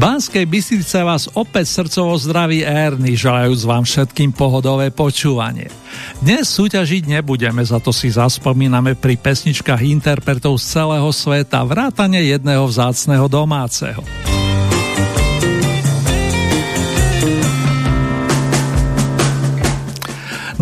Banskej 0.00 0.48
Bystrice 0.48 1.06
vás 1.06 1.30
opäť 1.36 1.70
srdcovo 1.70 2.18
zdraví 2.18 2.66
Erny, 2.66 3.14
želajúc 3.14 3.62
vám 3.62 3.84
všetkým 3.86 4.34
pohodové 4.34 4.90
počúvanie. 4.90 5.70
Dnes 6.18 6.50
súťažiť 6.50 7.06
nebudeme, 7.06 7.62
za 7.62 7.78
to 7.78 7.94
si 7.94 8.10
zaspomíname 8.10 8.98
pri 8.98 9.14
pesničkách 9.14 9.84
interpretov 9.86 10.58
z 10.58 10.80
celého 10.80 11.08
sveta, 11.14 11.62
vrátane 11.62 12.18
jedného 12.26 12.66
vzácného 12.66 13.28
domáceho. 13.30 14.02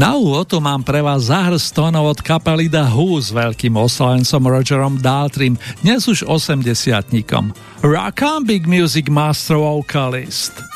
Na 0.03 0.19
úvod 0.19 0.51
tu 0.51 0.59
mám 0.59 0.83
pre 0.83 0.99
vás 0.99 1.31
zahrst 1.31 1.79
tónov 1.79 2.19
od 2.19 2.27
kapely 2.27 2.67
The 2.67 2.91
Who 2.91 3.23
s 3.23 3.31
veľkým 3.31 3.79
oslavencom 3.79 4.43
Rogerom 4.51 4.95
Daltrym, 4.99 5.55
dnes 5.87 6.11
už 6.11 6.27
80 6.27 7.15
Rock 7.87 8.19
on 8.27 8.43
Big 8.43 8.67
Music 8.67 9.07
Master 9.07 9.63
Vocalist. 9.63 10.72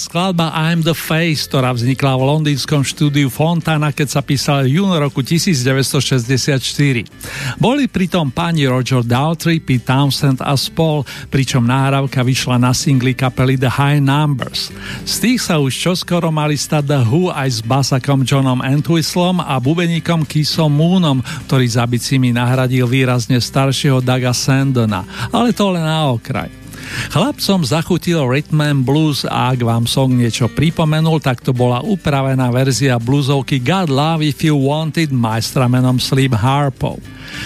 Skladba 0.00 0.50
I'm 0.54 0.82
the 0.82 0.96
Face, 0.96 1.46
ktorá 1.46 1.70
vznikla 1.70 2.18
v 2.18 2.26
londýnskom 2.26 2.82
štúdiu 2.82 3.30
Fontana, 3.30 3.94
keď 3.94 4.08
sa 4.10 4.20
písal 4.24 4.66
jún 4.66 4.90
roku 4.96 5.22
1964. 5.22 7.60
Boli 7.60 7.86
pritom 7.86 8.32
pani 8.32 8.66
Roger 8.66 9.06
Daltrey, 9.06 9.62
Pete 9.62 9.86
Townsend 9.86 10.42
a 10.42 10.58
spol, 10.58 11.06
pričom 11.30 11.62
náhrávka 11.62 12.26
vyšla 12.26 12.58
na 12.58 12.72
singli 12.74 13.12
kapely 13.12 13.60
The 13.60 13.70
High 13.70 14.02
Numbers. 14.02 14.72
Z 15.04 15.14
tých 15.22 15.40
sa 15.44 15.60
už 15.60 15.76
čoskoro 15.76 16.32
mali 16.32 16.56
stať 16.56 16.88
The 16.88 17.00
Who 17.04 17.30
aj 17.30 17.48
s 17.48 17.60
basakom 17.62 18.24
Johnom 18.24 18.64
Entwistlom 18.64 19.44
a 19.44 19.60
bubeníkom 19.60 20.24
Kisom 20.24 20.72
Moonom, 20.74 21.20
ktorý 21.46 21.66
za 21.68 21.84
bicimi 21.84 22.32
nahradil 22.32 22.88
výrazne 22.88 23.38
staršieho 23.38 24.00
Daga 24.00 24.32
Sandona, 24.32 25.04
ale 25.28 25.52
to 25.52 25.68
len 25.70 25.84
na 25.84 26.08
okraj. 26.08 26.63
Chlapcom 27.12 27.62
zachutil 27.62 28.24
Rhythm 28.24 28.58
and 28.64 28.82
Blues 28.82 29.22
a 29.28 29.52
ak 29.54 29.62
vám 29.62 29.84
song 29.86 30.16
niečo 30.18 30.50
pripomenul, 30.50 31.20
tak 31.20 31.44
to 31.44 31.54
bola 31.54 31.84
upravená 31.84 32.50
verzia 32.50 32.98
bluesovky 32.98 33.60
God 33.60 33.92
Love 33.92 34.24
If 34.26 34.42
You 34.42 34.58
Wanted 34.58 35.12
majstra 35.12 35.68
menom 35.68 36.02
Slim 36.02 36.34
Harpo. 36.34 36.98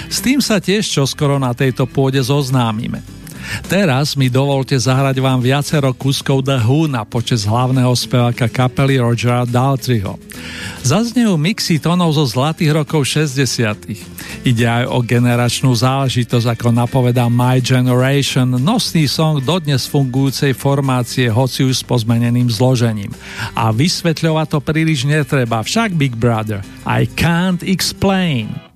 S 0.09 0.25
tým 0.25 0.41
sa 0.41 0.63
tiež 0.63 0.87
čoskoro 0.87 1.37
na 1.37 1.53
tejto 1.53 1.89
pôde 1.89 2.21
zoznámime. 2.21 3.18
Teraz 3.69 4.17
mi 4.17 4.33
dovolte 4.33 4.77
zahrať 4.77 5.17
vám 5.21 5.41
viacero 5.45 5.93
kuskov 5.93 6.45
The 6.45 6.61
Who 6.65 6.89
na 6.89 7.05
počas 7.05 7.45
hlavného 7.45 7.93
speváka 7.97 8.49
kapely 8.49 9.01
Rogera 9.01 9.45
Daltryho. 9.49 10.17
Zaznejú 10.85 11.35
mixy 11.37 11.81
tónov 11.83 12.15
zo 12.17 12.25
zlatých 12.25 12.85
rokov 12.85 13.09
60. 13.09 14.47
Ide 14.47 14.65
aj 14.65 14.85
o 14.89 15.03
generačnú 15.03 15.75
záležitosť, 15.75 16.47
ako 16.55 16.69
napovedá 16.71 17.27
My 17.27 17.59
Generation, 17.59 18.57
nosný 18.61 19.11
song 19.11 19.43
dodnes 19.43 19.91
fungujúcej 19.91 20.55
formácie, 20.55 21.27
hoci 21.29 21.67
už 21.67 21.83
s 21.83 21.85
pozmeneným 21.85 22.49
zložením. 22.49 23.11
A 23.59 23.75
vysvetľovať 23.75 24.47
to 24.49 24.59
príliš 24.63 25.05
netreba, 25.05 25.61
však 25.61 25.97
Big 25.99 26.15
Brother, 26.15 26.63
I 26.87 27.05
can't 27.05 27.61
explain. 27.67 28.68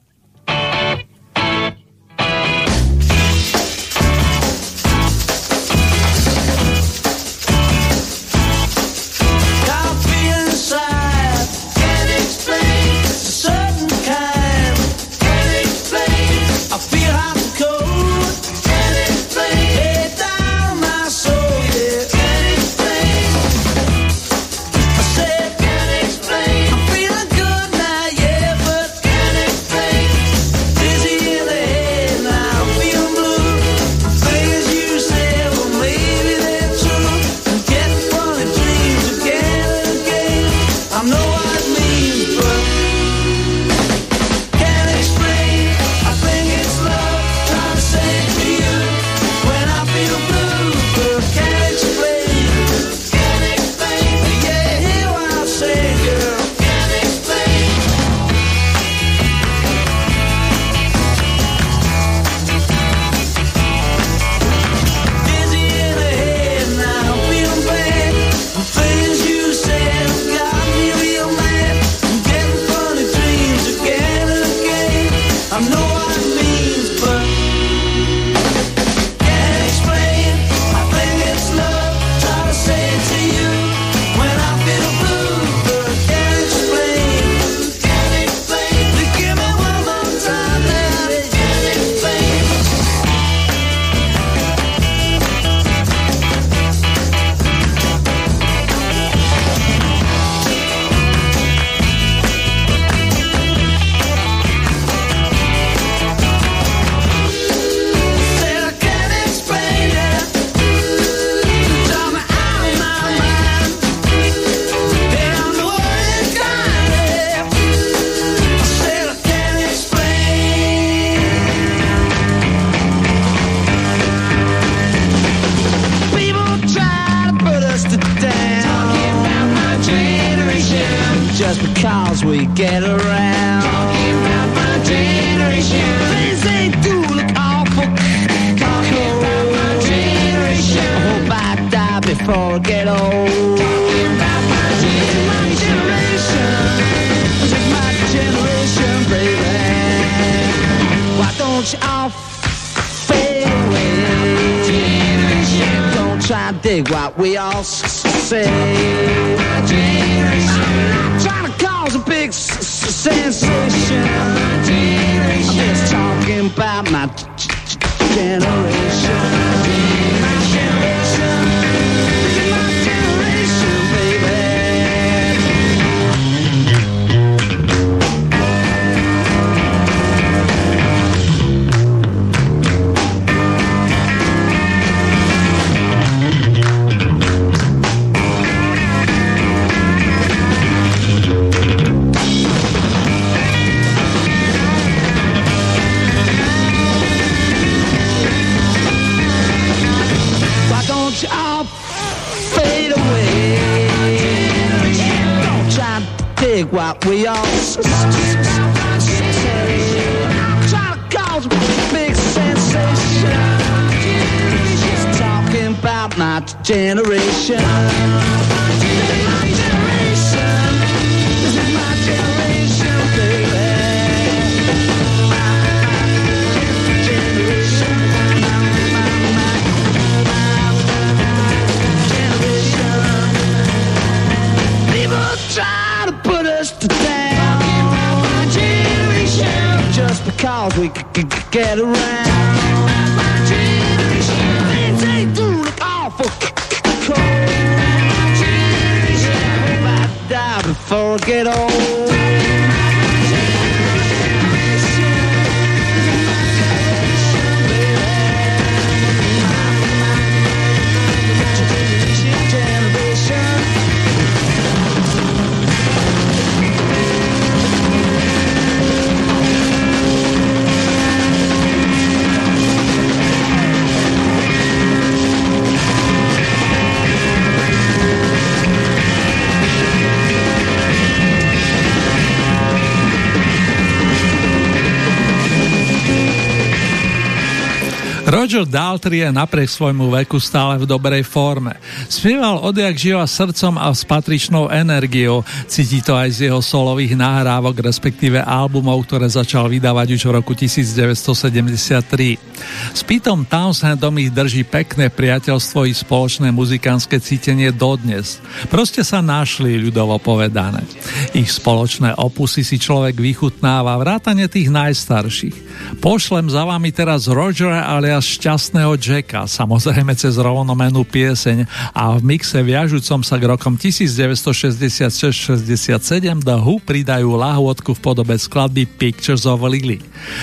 Roger 288.53 288.69
Daltrey 288.69 289.25
je 289.25 289.33
napriek 289.33 289.65
svojmu 289.65 290.13
veku 290.13 290.37
stále 290.37 290.77
v 290.77 290.85
dobrej 290.85 291.25
forme. 291.25 291.73
Spieval 292.05 292.61
odjak 292.61 293.01
živa 293.01 293.25
srdcom 293.25 293.81
a 293.81 293.89
s 293.89 294.05
patričnou 294.05 294.69
energiou. 294.69 295.41
Cíti 295.65 296.05
to 296.05 296.13
aj 296.13 296.37
z 296.37 296.53
jeho 296.53 296.61
solových 296.61 297.17
nahrávok, 297.17 297.81
respektíve 297.81 298.45
albumov, 298.45 299.09
ktoré 299.09 299.25
začal 299.25 299.73
vydávať 299.73 300.21
už 300.21 300.29
v 300.29 300.33
roku 300.37 300.53
1973. 300.53 302.52
S 302.93 303.01
Petom 303.01 303.49
Townsendom 303.49 304.13
ich 304.21 304.29
drží 304.29 304.69
pekné 304.69 305.09
priateľstvo 305.09 305.89
i 305.89 305.97
spoločné 305.97 306.53
muzikánske 306.53 307.17
cítenie 307.25 307.73
dodnes. 307.73 308.37
Proste 308.69 309.01
sa 309.01 309.25
našli, 309.25 309.81
ľudovo 309.81 310.21
povedané. 310.21 310.85
Ich 311.33 311.57
spoločné 311.57 312.13
opusy 312.21 312.61
si 312.61 312.77
človek 312.77 313.17
vychutnáva, 313.17 313.97
vrátane 313.97 314.45
tých 314.45 314.69
najstarších. 314.69 315.57
Pošlem 316.05 316.53
za 316.53 316.69
vami 316.69 316.93
teraz 316.93 317.33
Rogera 317.33 317.89
alias 317.89 318.29
šťastného 318.29 319.01
Jacka, 319.01 319.49
samozrejme 319.49 320.13
cez 320.13 320.37
rovnomenú 320.37 321.09
pieseň 321.09 321.65
a 321.97 322.13
v 322.21 322.37
mixe 322.37 322.61
viažúcom 322.61 323.25
sa 323.25 323.41
k 323.41 323.49
rokom 323.49 323.81
1966-67 323.81 326.45
The 326.45 326.61
Who 326.61 326.77
pridajú 326.85 327.41
lahôdku 327.41 327.97
v 327.97 328.01
podobe 328.05 328.37
skladby 328.37 328.85
Pictures 328.85 329.49
of 329.49 329.65
Lily. 329.65 329.97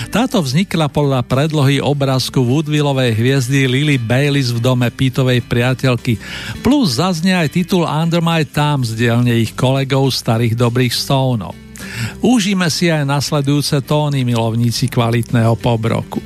Táto 0.09 0.41
vznikla 0.41 0.89
podľa 0.89 1.21
predlohy 1.29 1.77
obrázku 1.77 2.38
Woodvillovej 2.43 3.15
hviezdy 3.15 3.67
Lily 3.67 3.97
Baylis 3.99 4.51
v 4.51 4.59
dome 4.63 4.87
Pítovej 4.91 5.43
priateľky, 5.45 6.19
plus 6.63 6.99
zaznie 6.99 7.35
aj 7.35 7.53
titul 7.53 7.87
Under 7.87 8.19
My 8.19 8.43
Thumb 8.47 8.83
z 8.83 8.95
dielne 8.95 9.35
ich 9.39 9.55
kolegov 9.55 10.11
starých 10.11 10.55
dobrých 10.55 10.93
stónov. 10.95 11.55
Užíme 12.19 12.67
si 12.67 12.91
aj 12.91 13.07
nasledujúce 13.07 13.79
tóny 13.83 14.27
milovníci 14.27 14.91
kvalitného 14.91 15.55
pobroku. 15.59 16.19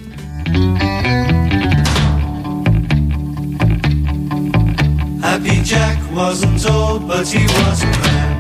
Happy 5.24 5.58
Jack 5.65 5.98
wasn't 6.13 6.62
old, 6.70 7.10
but 7.10 7.25
he 7.25 7.43
was 7.46 7.79
a 7.82 7.91
man. 8.05 8.34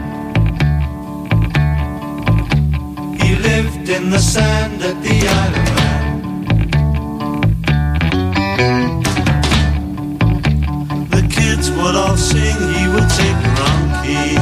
Lived 3.43 3.89
in 3.89 4.09
the 4.09 4.19
sand 4.19 4.81
at 4.81 5.03
the 5.03 5.27
Isle 5.27 5.82
kids 11.63 11.77
would 11.77 11.95
all 11.95 12.17
sing, 12.17 12.57
he 12.73 12.87
would 12.87 13.09
take 13.09 13.37
the 13.43 13.49
wrong 13.59 13.85
key. 14.03 14.35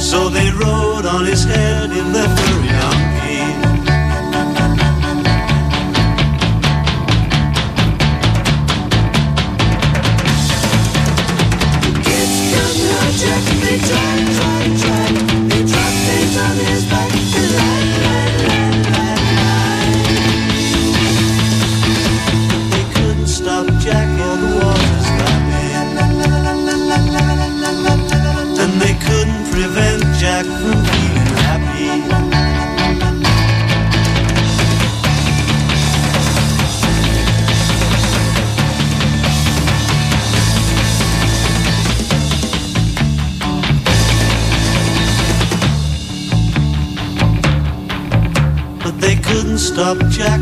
So 0.00 0.28
they 0.28 0.50
rode 0.50 1.06
on 1.06 1.24
his 1.24 1.44
head 1.44 1.90
in 1.90 2.12
their 2.12 2.28
furry 2.28 2.68
donkey. 2.80 3.42
The 11.82 11.92
kids 12.04 12.36
come 12.52 12.80
out 12.96 13.14
They 13.62 14.15
subject. 49.86 50.35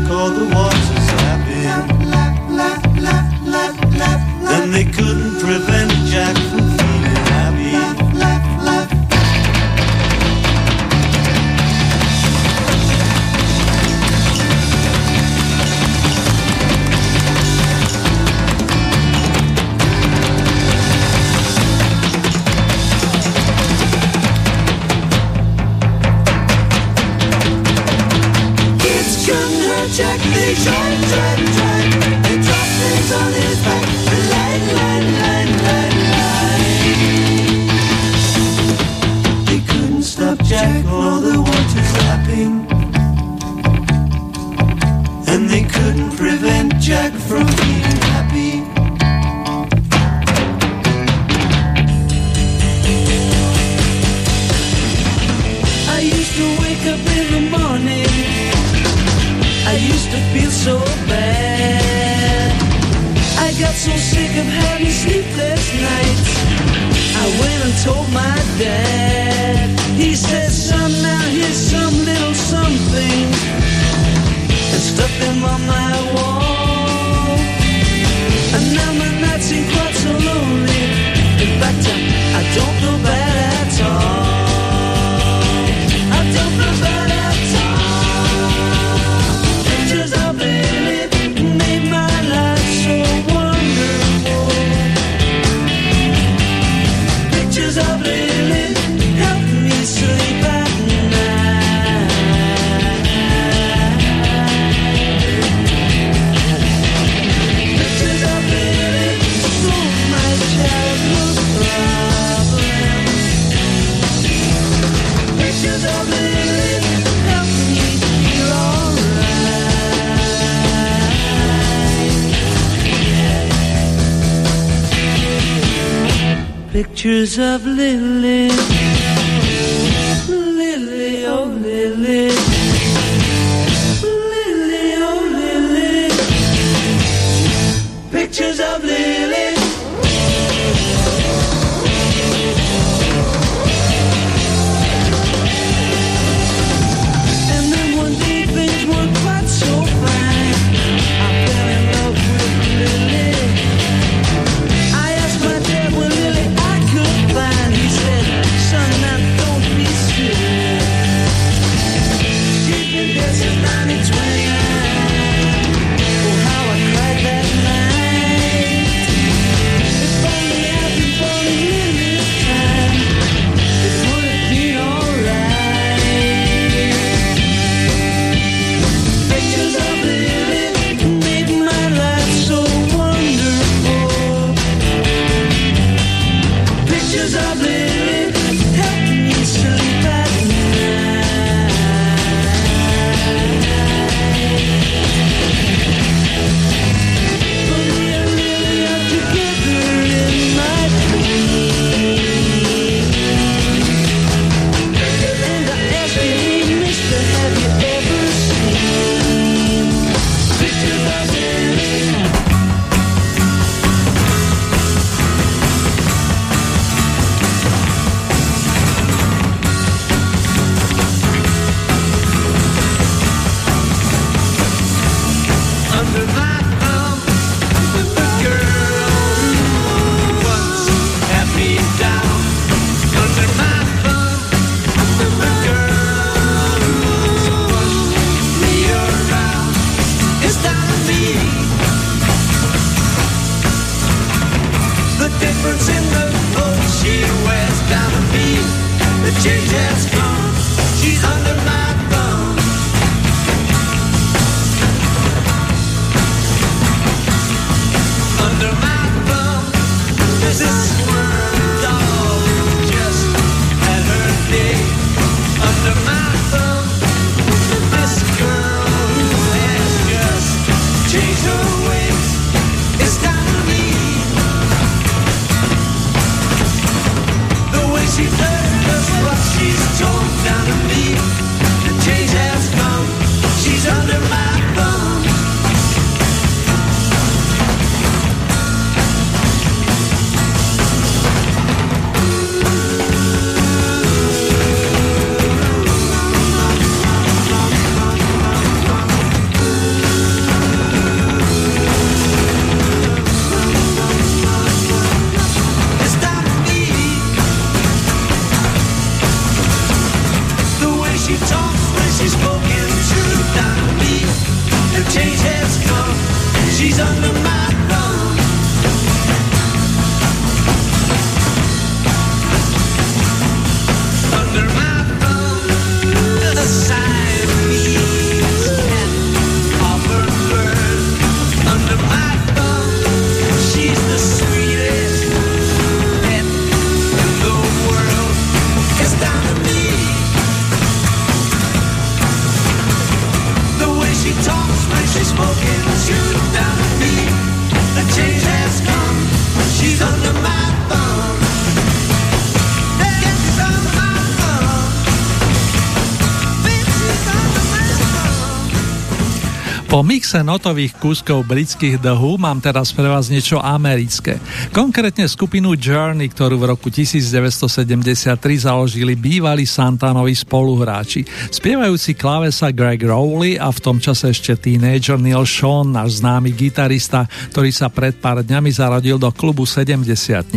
Mixe 360.35 360.51
notových 360.51 360.99
kúskov 360.99 361.47
britských 361.47 361.95
The 362.03 362.11
Who 362.11 362.35
mám 362.35 362.59
teraz 362.59 362.91
pre 362.91 363.07
vás 363.07 363.31
niečo 363.31 363.55
americké. 363.55 364.35
Konkrétne 364.75 365.31
skupinu 365.31 365.79
Journey, 365.79 366.27
ktorú 366.27 366.59
v 366.59 366.75
roku 366.75 366.91
1973 366.91 368.35
založili 368.67 369.15
bývalí 369.15 369.63
Santanovi 369.63 370.35
spoluhráči. 370.35 371.23
Spievajúci 371.55 372.19
klávesa 372.19 372.67
Greg 372.75 373.07
Rowley 373.07 373.55
a 373.55 373.71
v 373.71 373.79
tom 373.79 373.95
čase 374.03 374.35
ešte 374.35 374.59
teenager 374.59 375.15
Neil 375.15 375.47
Sean, 375.47 375.95
náš 375.95 376.19
známy 376.19 376.51
gitarista, 376.51 377.31
ktorý 377.55 377.71
sa 377.71 377.87
pred 377.87 378.19
pár 378.19 378.43
dňami 378.43 378.75
zaradil 378.75 379.15
do 379.15 379.31
klubu 379.31 379.63
70 379.63 380.51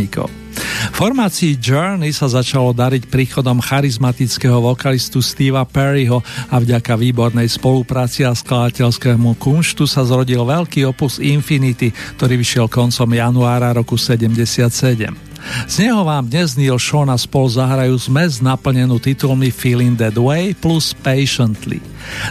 Formácii 0.99 1.55
Journey 1.55 2.11
sa 2.11 2.27
začalo 2.27 2.75
dariť 2.75 3.07
príchodom 3.07 3.63
charizmatického 3.63 4.59
vokalistu 4.59 5.23
Steva 5.23 5.63
Perryho 5.63 6.19
a 6.51 6.59
vďaka 6.59 6.99
výbornej 6.99 7.47
spolupráci 7.47 8.27
a 8.27 8.35
skladateľskému 8.35 9.39
kunštu 9.39 9.87
sa 9.87 10.03
zrodil 10.03 10.43
veľký 10.43 10.83
opus 10.91 11.23
Infinity, 11.23 11.95
ktorý 12.19 12.35
vyšiel 12.35 12.67
koncom 12.67 13.09
januára 13.15 13.71
roku 13.71 13.95
77. 13.95 15.29
Z 15.71 15.75
neho 15.79 16.03
vám 16.03 16.27
dnes 16.27 16.59
Neil 16.59 16.75
Sean 16.75 17.07
a 17.07 17.15
spol 17.15 17.47
zahrajú 17.47 17.95
zmes 17.95 18.43
naplnenú 18.43 18.99
titulmi 18.99 19.55
Feeling 19.55 19.95
That 19.95 20.19
Way 20.19 20.59
plus 20.59 20.91
Patiently. 20.91 21.79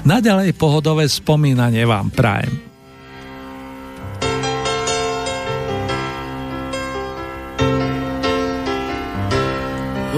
Naďalej 0.05 0.53
pohodové 0.61 1.09
spomínanie 1.09 1.89
vám 1.89 2.13
prajem. 2.13 2.68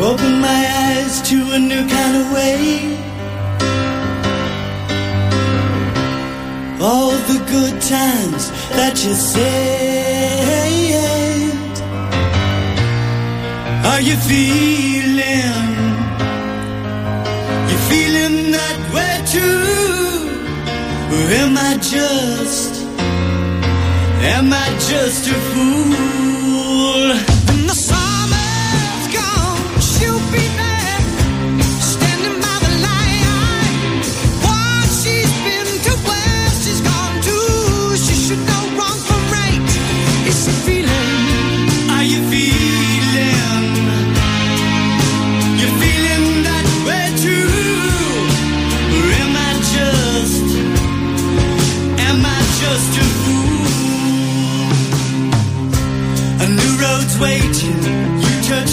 Open 0.03 0.41
my 0.41 0.63
eyes 0.87 1.21
to 1.29 1.37
a 1.53 1.59
new 1.59 1.87
kind 1.87 2.17
of 2.17 2.33
way. 2.33 2.97
All 6.81 7.11
the 7.31 7.39
good 7.55 7.83
times 7.83 8.51
that 8.79 8.95
you 9.05 9.13
said. 9.13 10.41
Are 13.91 14.01
you 14.01 14.17
feeling? 14.17 15.69
You 17.71 17.77
feeling 17.91 18.53
that 18.57 18.79
way 18.95 19.15
too? 19.35 19.61
Or 21.15 21.25
am 21.43 21.59
I 21.59 21.75
just? 21.77 22.73
Am 24.35 24.51
I 24.51 24.69
just 24.89 25.29
a 25.29 25.35
fool? 25.35 26.30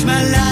My 0.07 0.23
life. 0.23 0.46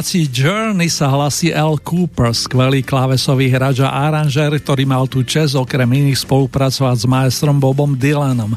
Formácii 0.00 0.32
Journey 0.32 0.88
sa 0.88 1.12
hlasí 1.12 1.52
L. 1.52 1.76
Cooper, 1.76 2.32
skvelý 2.32 2.80
klávesový 2.80 3.52
hráč 3.52 3.84
a 3.84 3.92
aranžér, 3.92 4.56
ktorý 4.56 4.88
mal 4.88 5.04
tú 5.04 5.20
čest 5.20 5.52
okrem 5.52 5.84
iných 5.84 6.24
spolupracovať 6.24 6.96
s 6.96 7.04
maestrom 7.04 7.60
Bobom 7.60 7.92
Dylanom. 7.92 8.56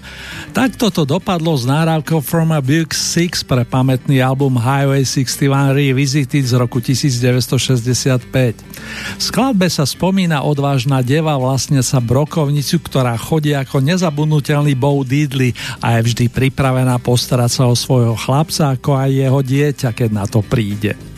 Takto 0.56 0.88
to 0.88 1.04
dopadlo 1.04 1.52
s 1.52 1.68
náravkou 1.68 2.24
From 2.24 2.56
a 2.56 2.64
Big 2.64 2.96
Six 2.96 3.44
pre 3.44 3.68
pamätný 3.68 4.24
album 4.24 4.56
Highway 4.56 5.04
61 5.04 5.76
Revisited 5.76 6.48
z 6.48 6.56
roku 6.56 6.80
1965. 6.80 8.24
V 8.24 9.20
skladbe 9.20 9.68
sa 9.68 9.84
spomína 9.84 10.48
odvážna 10.48 11.04
deva 11.04 11.36
vlastne 11.36 11.84
sa 11.84 12.00
brokovnicu, 12.00 12.80
ktorá 12.88 13.20
chodí 13.20 13.52
ako 13.52 13.84
nezabudnutelný 13.84 14.80
Bo 14.80 15.04
Diddley 15.04 15.52
a 15.84 16.00
je 16.00 16.08
vždy 16.08 16.26
pripravená 16.32 16.96
postarať 17.04 17.52
sa 17.52 17.64
o 17.68 17.76
svojho 17.76 18.16
chlapca 18.16 18.80
ako 18.80 18.96
aj 18.96 19.10
jeho 19.12 19.40
dieťa, 19.44 19.90
keď 19.92 20.10
na 20.16 20.24
to 20.24 20.40
príde. 20.40 21.13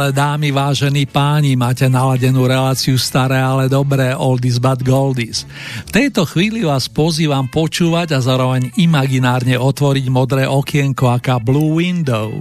Milé 0.00 0.16
dámy, 0.16 0.48
vážení 0.48 1.04
páni, 1.04 1.60
máte 1.60 1.84
naladenú 1.84 2.48
reláciu 2.48 2.96
staré, 2.96 3.36
ale 3.36 3.68
dobré, 3.68 4.16
oldies 4.16 4.56
but 4.56 4.80
goldies. 4.80 5.44
V 5.84 5.92
tejto 5.92 6.24
chvíli 6.24 6.64
vás 6.64 6.88
pozývam 6.88 7.44
počúvať 7.44 8.16
a 8.16 8.24
zároveň 8.24 8.72
imaginárne 8.80 9.60
otvoriť 9.60 10.08
modré 10.08 10.48
okienko 10.48 11.04
aká 11.04 11.36
Blue 11.36 11.76
Window. 11.76 12.32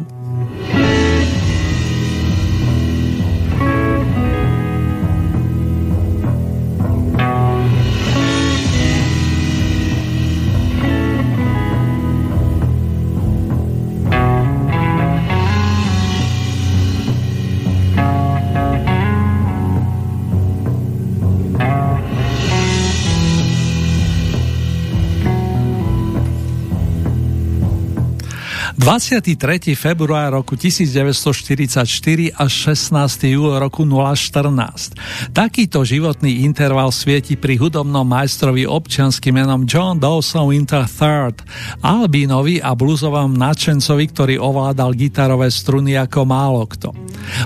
23. 28.90 29.78
február 29.78 30.34
roku 30.42 30.58
1944 30.58 31.86
až 32.34 32.52
16. 32.74 33.38
júl 33.38 33.54
roku 33.62 33.86
014. 33.86 35.30
Takýto 35.30 35.86
životný 35.86 36.42
interval 36.42 36.90
svieti 36.90 37.38
pri 37.38 37.62
hudobnom 37.62 38.02
majstrovi 38.02 38.66
občianským 38.66 39.38
menom 39.38 39.70
John 39.70 40.02
Dawson 40.02 40.50
Winter 40.50 40.90
III, 40.90 41.38
albínovi 41.86 42.66
a 42.66 42.74
bluzovom 42.74 43.30
nadšencovi, 43.38 44.10
ktorý 44.10 44.36
ovládal 44.42 44.98
gitarové 44.98 45.54
struny 45.54 45.94
ako 45.94 46.26
málo 46.26 46.66
kto. 46.66 46.90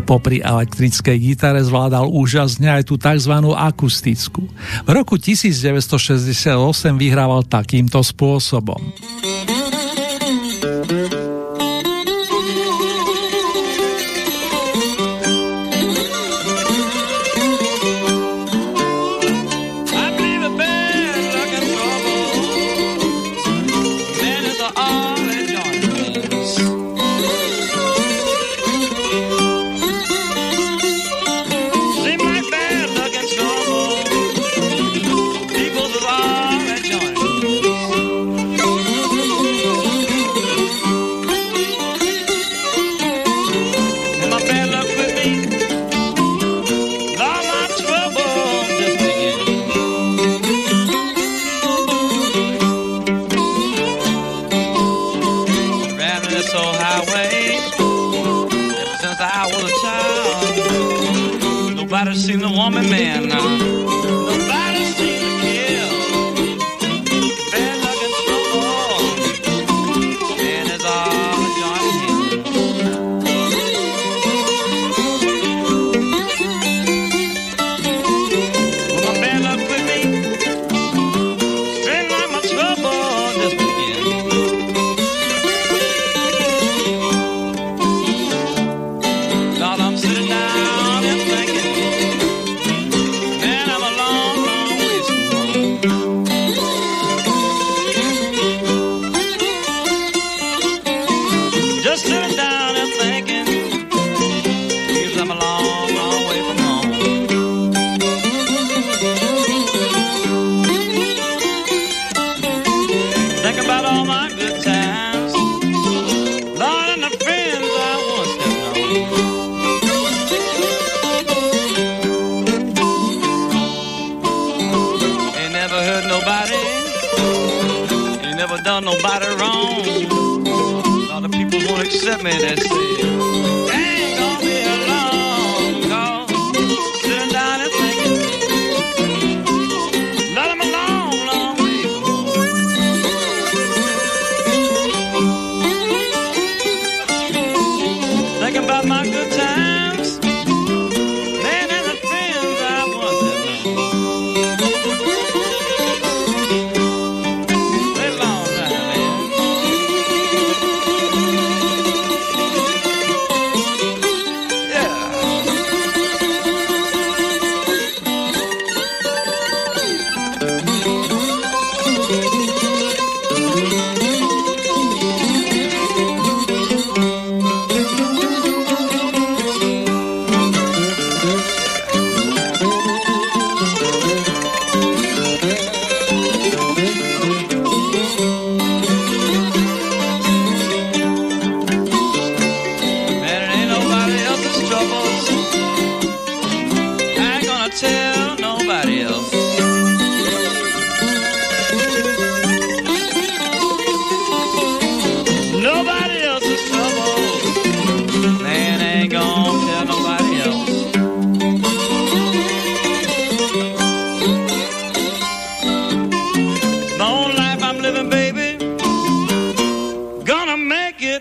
Popri 0.07 0.39
elektrickej 0.39 1.19
gitare 1.19 1.59
zvládal 1.59 2.07
úžasne 2.07 2.71
aj 2.71 2.87
tú 2.87 2.95
tzv. 2.95 3.35
akustickú. 3.51 4.47
V 4.87 4.89
roku 4.95 5.19
1968 5.19 6.55
vyhrával 6.95 7.43
takýmto 7.43 7.99
spôsobom. 7.99 8.79
Highway. 56.59 57.57
Ever 58.79 58.97
since 58.97 59.19
I 59.19 59.47
was 59.47 59.63
a 59.63 59.73
child, 59.81 61.75
nobody 61.75 62.15
seen 62.15 62.39
the 62.39 62.49
woman 62.49 62.89
man 62.89 63.27
now. 63.29 63.72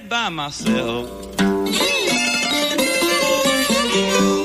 by 0.09 0.29
myself. 0.29 1.09
Mm. 3.95 4.42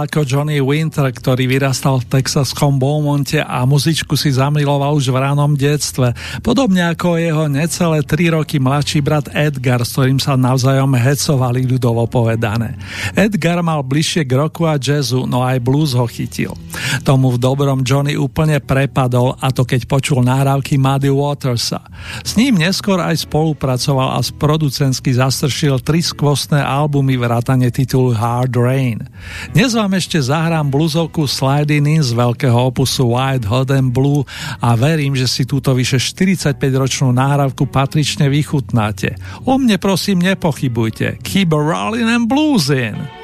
Ako 0.00 0.24
Johnny 0.24 0.64
Winter, 0.64 1.12
ktorý 1.12 1.44
vyrastal 1.44 2.00
v 2.00 2.08
texaskom 2.08 2.80
Beaumonte 2.80 3.44
a 3.44 3.68
muzičku 3.68 4.16
si 4.16 4.32
zamiloval 4.32 4.96
už 4.96 5.12
v 5.12 5.20
ránom 5.20 5.52
detstve. 5.52 6.16
Podobne 6.40 6.88
ako 6.88 7.20
jeho 7.20 7.44
necelé 7.44 8.00
3 8.00 8.40
roky 8.40 8.56
mladší 8.56 9.04
brat 9.04 9.28
Edgar, 9.36 9.84
s 9.84 9.92
ktorým 9.92 10.16
sa 10.16 10.40
navzájom 10.40 10.96
hecovali 10.96 11.68
ľudovo 11.68 12.08
povedané. 12.08 12.80
Edgar 13.12 13.60
mal 13.60 13.84
bližšie 13.84 14.24
k 14.24 14.40
roku 14.40 14.64
a 14.64 14.80
jazzu, 14.80 15.28
no 15.28 15.44
aj 15.44 15.60
blues 15.60 15.92
ho 15.92 16.08
chytil. 16.08 16.56
Tomu 17.04 17.36
v 17.36 17.38
dobrom 17.44 17.84
Johnny 17.84 18.16
úplne 18.16 18.56
prepadol 18.56 19.36
a 19.36 19.52
to 19.52 19.68
keď 19.68 19.84
počul 19.84 20.24
nahrávky 20.24 20.80
Muddy 20.80 21.12
Watersa. 21.12 21.84
S 22.24 22.40
ním 22.40 22.56
neskôr 22.56 22.96
aj 22.96 23.28
spolupracoval 23.28 24.16
a 24.16 24.24
z 24.24 24.32
producentsky 24.40 25.12
zastršil 25.12 25.84
tri 25.84 26.00
skvostné 26.00 26.64
albumy 26.64 27.20
vrátane 27.20 27.68
titulu 27.68 28.16
Hard 28.16 28.56
Rain. 28.56 29.09
Dnes 29.52 29.76
vám 29.76 29.92
ešte 29.94 30.18
zahrám 30.18 30.72
bluzovku 30.72 31.28
Sliding 31.28 31.86
In 31.86 32.02
z 32.02 32.16
veľkého 32.16 32.56
opusu 32.72 33.12
White 33.12 33.46
Hot 33.46 33.70
and 33.70 33.92
Blue 33.92 34.24
a 34.58 34.74
verím, 34.74 35.12
že 35.12 35.28
si 35.28 35.44
túto 35.44 35.76
vyše 35.76 36.00
45-ročnú 36.00 37.12
náhrávku 37.12 37.68
patrične 37.68 38.32
vychutnáte. 38.32 39.18
O 39.44 39.60
mne 39.60 39.76
prosím 39.76 40.24
nepochybujte. 40.24 41.20
Keep 41.20 41.52
a 41.52 41.60
rolling 41.60 42.08
and 42.08 42.26
bluesin'. 42.30 43.19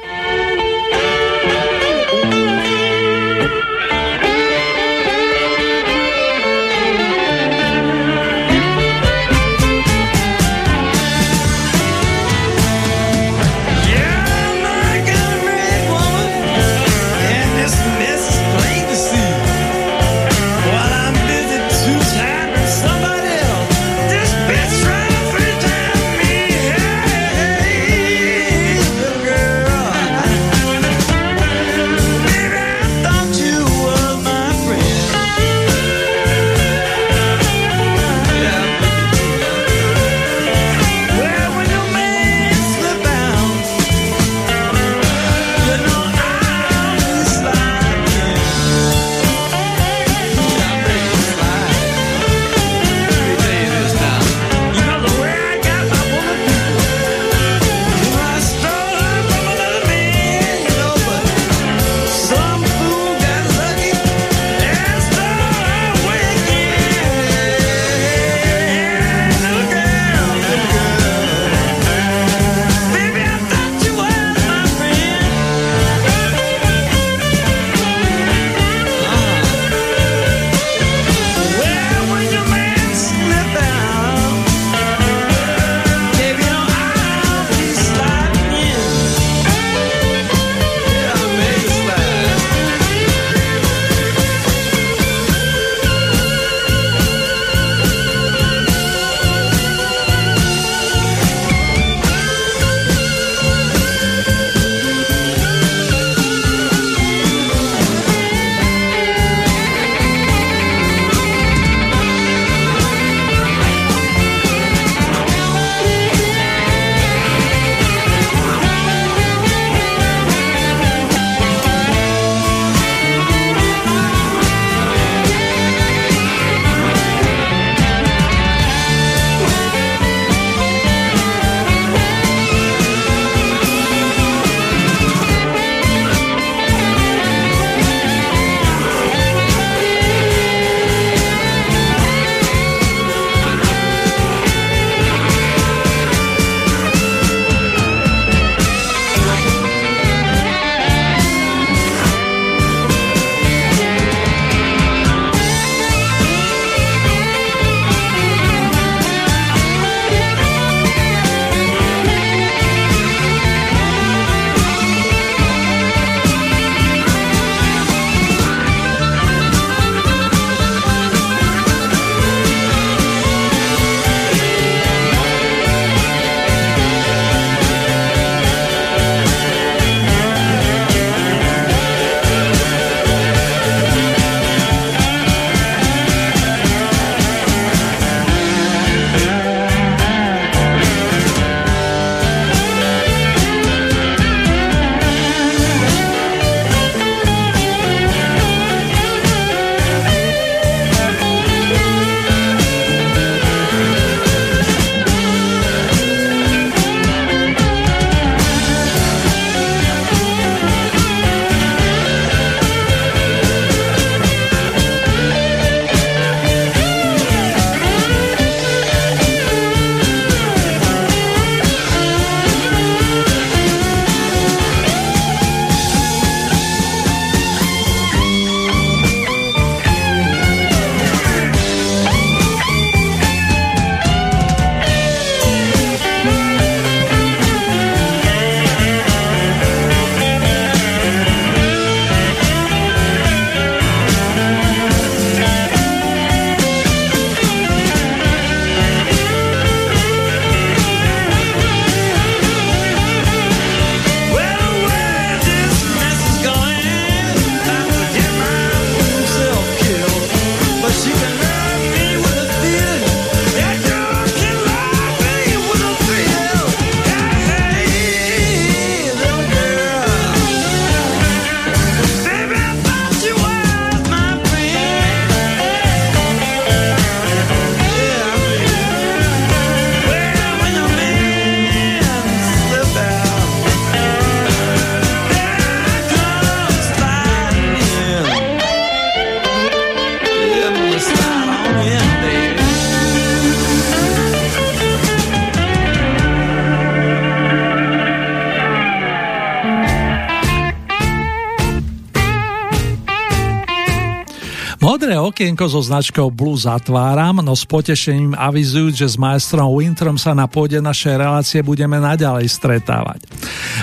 Okienko 305.37 305.69
so 305.69 305.85
značkou 305.85 306.33
Blue 306.33 306.57
zatváram, 306.57 307.45
no 307.45 307.53
s 307.53 307.61
potešením 307.61 308.33
avizujú, 308.33 308.89
že 308.89 309.05
s 309.05 309.21
majstrom 309.21 309.69
Wintrom 309.69 310.17
sa 310.17 310.33
na 310.33 310.49
pôde 310.49 310.81
našej 310.81 311.13
relácie 311.13 311.61
budeme 311.61 312.01
naďalej 312.01 312.49
stretávať. 312.49 313.29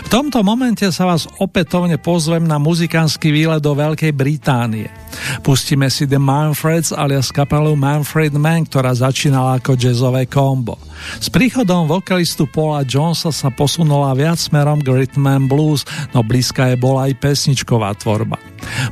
V 0.03 0.09
tomto 0.11 0.43
momente 0.43 0.83
sa 0.91 1.07
vás 1.07 1.31
opätovne 1.39 1.95
pozvem 1.95 2.43
na 2.43 2.59
muzikánsky 2.59 3.31
výlet 3.31 3.63
do 3.63 3.71
Veľkej 3.71 4.11
Británie. 4.11 4.91
Pustíme 5.47 5.87
si 5.95 6.11
The 6.11 6.19
Manfreds 6.19 6.91
alias 6.91 7.31
kapelu 7.31 7.79
Manfred 7.79 8.35
Man, 8.35 8.67
ktorá 8.67 8.91
začínala 8.91 9.63
ako 9.63 9.79
jazzové 9.79 10.27
kombo. 10.27 10.75
S 11.23 11.31
príchodom 11.31 11.87
vokalistu 11.87 12.51
Paula 12.51 12.83
Jonesa 12.83 13.31
sa 13.31 13.55
posunula 13.55 14.11
viac 14.19 14.43
smerom 14.43 14.83
k 14.83 14.91
blues, 15.47 15.87
no 16.11 16.27
blízka 16.27 16.75
je 16.75 16.77
bola 16.83 17.07
aj 17.07 17.23
pesničková 17.23 17.95
tvorba. 17.95 18.43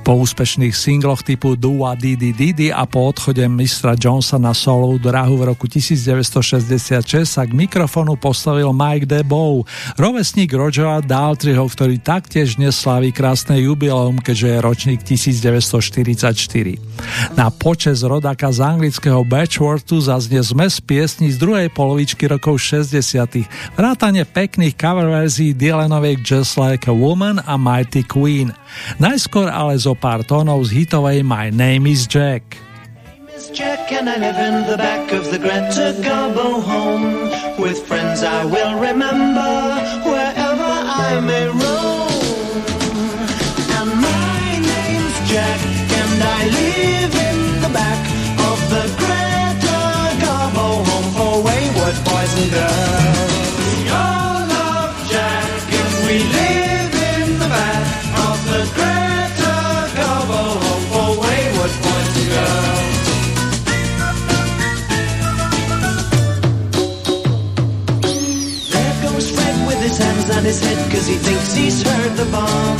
Po 0.07 0.21
úspešných 0.21 0.77
singloch 0.77 1.25
typu 1.25 1.57
Dua 1.57 1.97
Didi 1.97 2.31
Didi 2.53 2.69
a 2.69 2.85
po 2.85 3.09
odchode 3.09 3.49
mistra 3.49 3.97
Jonesa 3.97 4.37
na 4.37 4.53
solovú 4.53 5.01
drahu 5.01 5.41
v 5.41 5.57
roku 5.57 5.65
1966 5.65 7.25
sa 7.25 7.49
k 7.49 7.57
mikrofonu 7.57 8.21
postavil 8.21 8.77
Mike 8.77 9.09
DeBow, 9.09 9.65
rovesník 9.97 10.53
Rogera 10.53 11.01
Daltryho, 11.01 11.65
ktorý 11.65 11.97
taktiež 11.97 12.61
dnes 12.61 12.77
slaví 12.77 13.09
krásne 13.09 13.57
jubileum, 13.57 14.21
keďže 14.21 14.47
je 14.53 14.59
ročník 14.61 15.01
1944. 15.01 17.41
Na 17.41 17.49
počes 17.49 18.05
rodaka 18.05 18.53
z 18.53 18.61
anglického 18.61 19.25
Batchworthu 19.25 20.05
zaznie 20.05 20.45
zmes 20.45 20.77
piesní 20.85 21.33
z 21.33 21.41
druhej 21.41 21.73
polovičky 21.73 22.29
rokov 22.29 22.61
60. 22.61 23.49
Vrátane 23.81 24.29
pekných 24.29 24.77
cover 24.77 25.09
verzií 25.09 25.57
Dylanovej 25.57 26.21
Just 26.21 26.61
Like 26.61 26.85
a 26.85 26.93
Woman 26.93 27.41
a 27.49 27.57
Mighty 27.57 28.05
Queen. 28.05 28.53
Najskôr 28.99 29.49
ale 29.49 29.79
zo 29.79 29.97
pár 29.97 30.25
tónov 30.27 30.69
z 30.69 30.83
hitovej 30.83 31.23
My 31.25 31.49
Name 31.53 31.91
is 31.91 32.05
Jack. 32.07 32.59
My 33.23 33.35
is 33.35 33.51
Jack 33.51 33.91
and 33.93 34.09
I 34.09 34.17
live 34.17 34.39
in 34.39 34.57
the 34.69 34.77
back 34.77 35.13
of 35.13 35.31
the 35.31 35.39
Greta 35.39 35.97
Garbo 36.05 36.63
home. 36.63 37.31
With 37.59 37.79
friends 37.87 38.23
I 38.23 38.45
will 38.45 38.79
remember 38.79 39.53
wherever 40.05 40.71
I 41.07 41.21
may 41.21 41.47
roam. 41.49 42.63
And 43.79 43.91
my 43.99 44.47
name's 44.61 45.17
Jack 45.31 45.59
and 46.01 46.19
I 46.23 46.41
live 46.49 47.15
in 47.29 47.39
the 47.65 47.73
back 47.73 48.03
of 48.51 48.59
the 48.73 48.85
Greta 49.01 49.81
Garbo 50.23 50.67
home. 50.87 51.09
For 51.17 51.35
wayward 51.43 51.97
boys 52.05 52.33
and 52.39 52.51
girls 52.53 53.02
on 70.43 70.47
his 70.47 70.61
head 70.61 70.91
cause 70.91 71.07
he 71.07 71.15
thinks 71.15 71.55
he's 71.55 71.83
heard 71.83 72.17
the 72.17 72.25
bomb. 72.33 72.79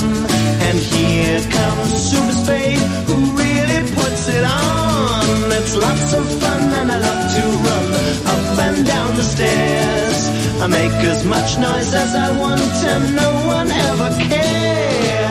And 0.67 0.79
here 0.79 1.41
comes 1.59 1.95
Super 2.11 2.37
Spade 2.43 2.79
who 3.07 3.17
really 3.43 3.81
puts 3.95 4.29
it 4.29 4.45
on. 4.45 5.53
It's 5.59 5.77
lots 5.77 6.13
of 6.13 6.25
fun 6.41 6.63
and 6.81 6.91
I 6.91 6.99
love 6.99 7.25
to 7.37 7.45
run 7.67 7.87
up 8.35 8.59
and 8.67 8.87
down 8.87 9.17
the 9.17 9.23
stairs. 9.23 10.21
I 10.61 10.67
make 10.67 10.99
as 11.15 11.25
much 11.25 11.59
noise 11.59 11.95
as 11.95 12.15
I 12.15 12.29
want 12.37 12.75
and 12.93 13.17
no 13.17 13.31
one 13.47 13.71
ever 13.71 14.11
cares. 14.29 15.22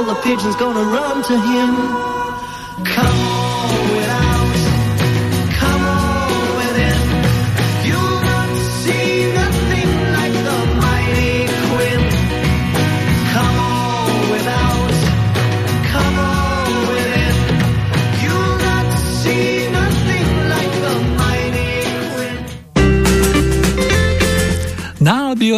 All 0.00 0.14
the 0.14 0.20
pigeons 0.22 0.56
gonna 0.56 0.82
run 0.82 1.22
to 1.22 1.38
him. 1.38 2.84
Come 2.84 3.29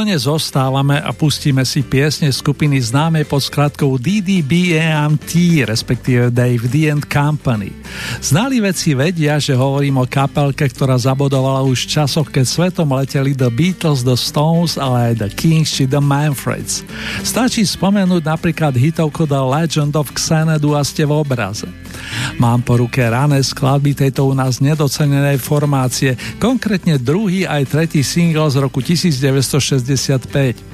Albione 0.03 0.18
zostávame 0.18 0.98
a 0.98 1.14
pustíme 1.14 1.62
si 1.62 1.78
piesne 1.78 2.26
skupiny 2.34 2.74
známej 2.74 3.22
pod 3.22 3.38
skratkou 3.38 4.03
DDBAMT, 4.03 5.62
respektíve 5.62 6.26
Dave 6.34 6.66
D 6.66 6.90
and 6.90 7.07
Company. 7.07 7.70
Znali 8.18 8.59
veci 8.59 8.98
vedia, 8.98 9.38
že 9.38 9.55
hovorím 9.55 10.03
o 10.03 10.11
kapelke, 10.11 10.66
ktorá 10.66 10.98
zabodovala 10.98 11.62
už 11.70 11.86
v 11.86 11.90
časoch, 11.94 12.34
keď 12.34 12.44
svetom 12.50 12.90
leteli 12.90 13.30
The 13.30 13.46
Beatles, 13.46 14.03
The 14.03 14.18
Stones, 14.18 14.74
ale 14.74 15.14
aj 15.14 15.22
The 15.22 15.30
Kings 15.38 15.70
či 15.70 15.86
The 15.86 16.03
Manfreds. 16.03 16.82
Stačí 17.22 17.62
spomenúť 17.62 18.26
napríklad 18.26 18.74
hitovku 18.74 19.22
The 19.30 19.38
Legend 19.38 19.94
of 19.94 20.11
Xanadu 20.18 20.74
a 20.74 20.82
ste 20.82 21.07
v 21.07 21.14
obraze. 21.14 21.70
Mám 22.42 22.66
po 22.66 22.74
ruke 22.82 23.07
rané 23.07 23.38
skladby 23.38 23.94
tejto 23.94 24.26
u 24.26 24.34
nás 24.34 24.59
nedocenenej 24.59 25.38
formácie, 25.38 26.18
konkrétne 26.42 26.98
druhý 26.98 27.46
aj 27.46 27.70
tretí 27.70 28.03
single 28.03 28.50
z 28.50 28.59
roku 28.59 28.82
1965. 29.95 30.72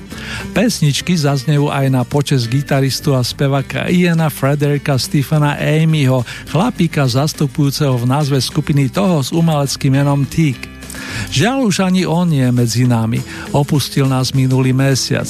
Pesničky 0.56 1.14
zaznejú 1.14 1.70
aj 1.70 1.86
na 1.92 2.02
počes 2.02 2.50
gitaristu 2.50 3.14
a 3.14 3.22
spevaka 3.22 3.86
Iana 3.86 4.32
Frederika 4.32 4.98
Stephena 4.98 5.54
Amyho, 5.54 6.26
chlapíka 6.50 7.06
zastupujúceho 7.06 7.94
v 8.00 8.08
názve 8.08 8.38
skupiny 8.42 8.90
toho 8.90 9.22
s 9.22 9.30
umeleckým 9.30 9.94
menom 9.94 10.26
Tík. 10.26 10.58
Žiaľ 11.30 11.58
už 11.68 11.76
ani 11.84 12.02
on 12.08 12.28
je 12.32 12.48
medzi 12.50 12.84
nami, 12.88 13.22
opustil 13.54 14.10
nás 14.10 14.34
minulý 14.34 14.74
mesiac. 14.74 15.28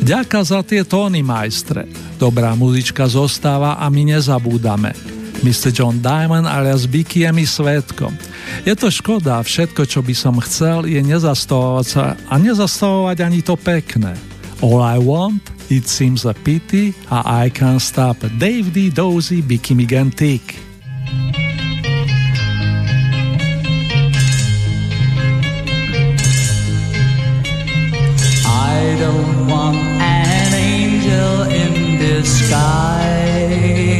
Ďaká 0.00 0.40
za 0.42 0.64
tie 0.64 0.82
tóny, 0.86 1.20
majstre. 1.20 1.86
Dobrá 2.16 2.54
muzička 2.56 3.06
zostáva 3.10 3.76
a 3.78 3.86
my 3.92 4.16
nezabúdame. 4.16 5.21
Mr. 5.42 5.74
John 5.74 5.98
Diamond 5.98 6.46
alias 6.46 6.86
Bicky 6.86 7.26
je 7.26 7.30
mi 7.34 7.42
svetkom. 7.42 8.14
Je 8.62 8.78
to 8.78 8.94
škoda, 8.94 9.42
všetko, 9.42 9.82
čo 9.90 9.98
by 9.98 10.14
som 10.14 10.38
chcel, 10.38 10.86
je 10.86 11.02
nezastavovať 11.02 11.86
sa 11.86 12.14
a 12.30 12.34
nezastavovať 12.38 13.16
ani 13.26 13.42
to 13.42 13.58
pekné. 13.58 14.14
All 14.62 14.78
I 14.78 15.02
want, 15.02 15.42
it 15.66 15.90
seems 15.90 16.22
a 16.22 16.30
pity 16.30 16.94
a 17.10 17.26
I 17.42 17.50
can't 17.50 17.82
stop. 17.82 18.22
Dave 18.38 18.70
D. 18.70 18.94
Dozy, 18.94 19.42
Bicky 19.42 19.74
Migantic. 19.74 20.54
I 28.46 28.94
don't 28.94 29.50
want 29.50 29.82
an 29.98 30.54
angel 30.54 31.50
in 31.50 31.98
disguise. 31.98 33.91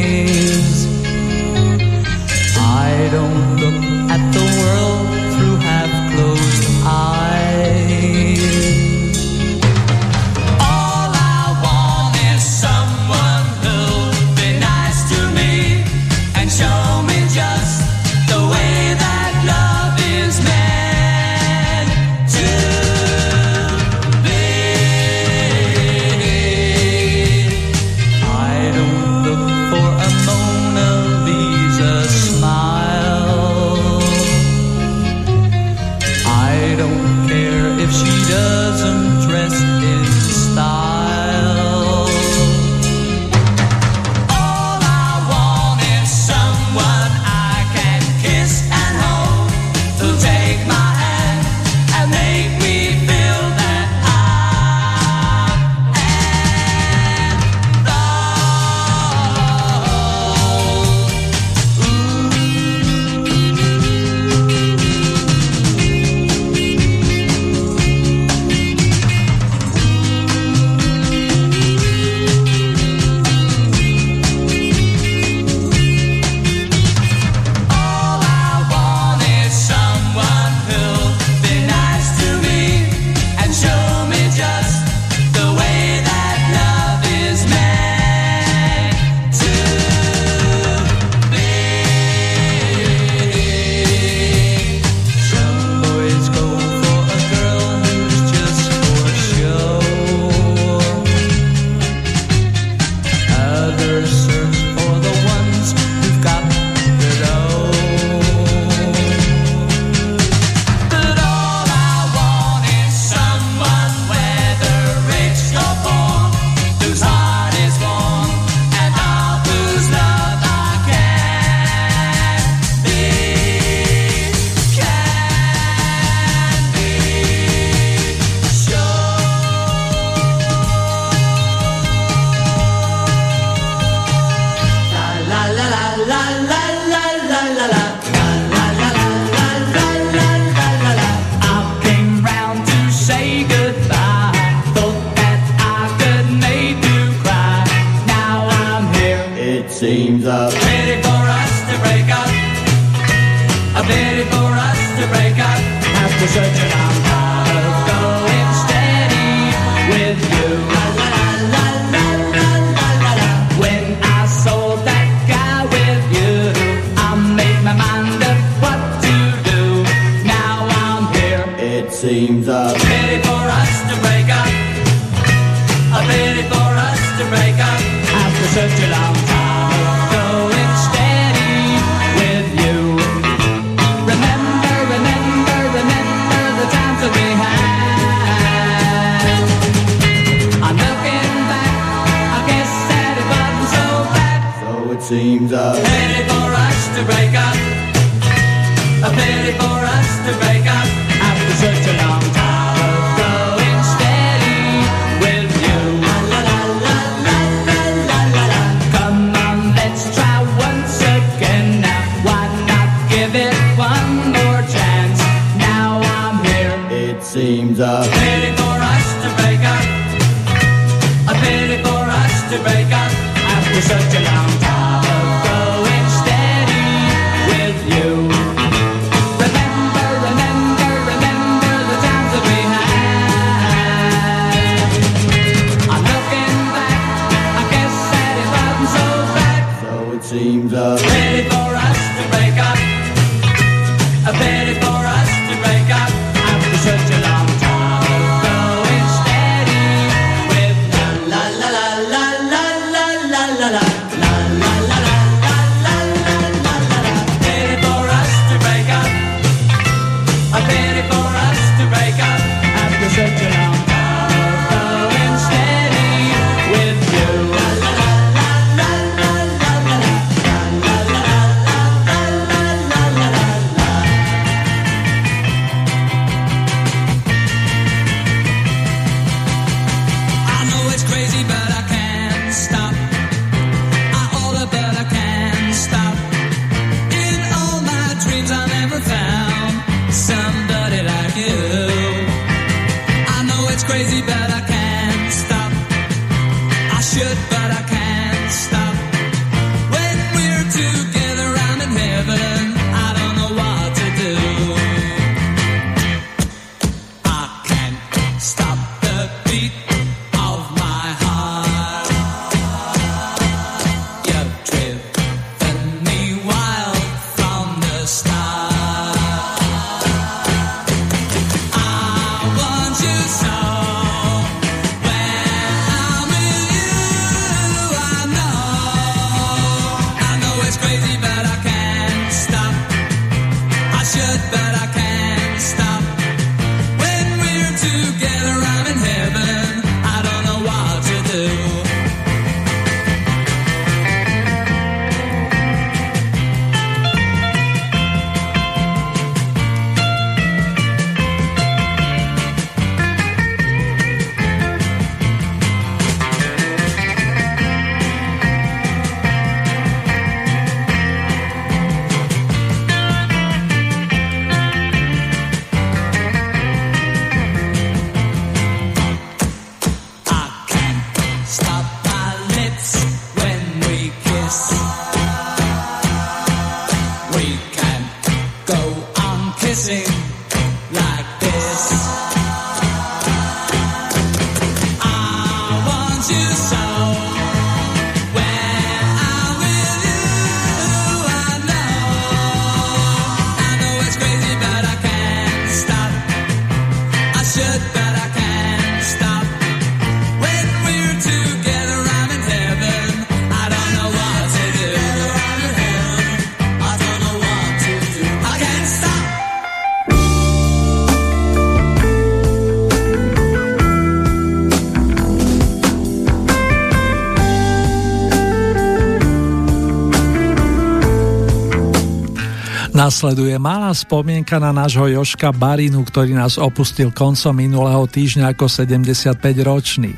Nasleduje 423.03 423.59
malá 423.59 423.91
spomienka 423.91 424.63
na 424.63 424.71
nášho 424.71 425.11
Joška 425.11 425.51
Barinu, 425.51 426.07
ktorý 426.07 426.39
nás 426.39 426.55
opustil 426.55 427.11
koncom 427.11 427.51
minulého 427.51 428.07
týždňa 428.07 428.55
ako 428.55 428.71
75-ročný. 428.71 430.15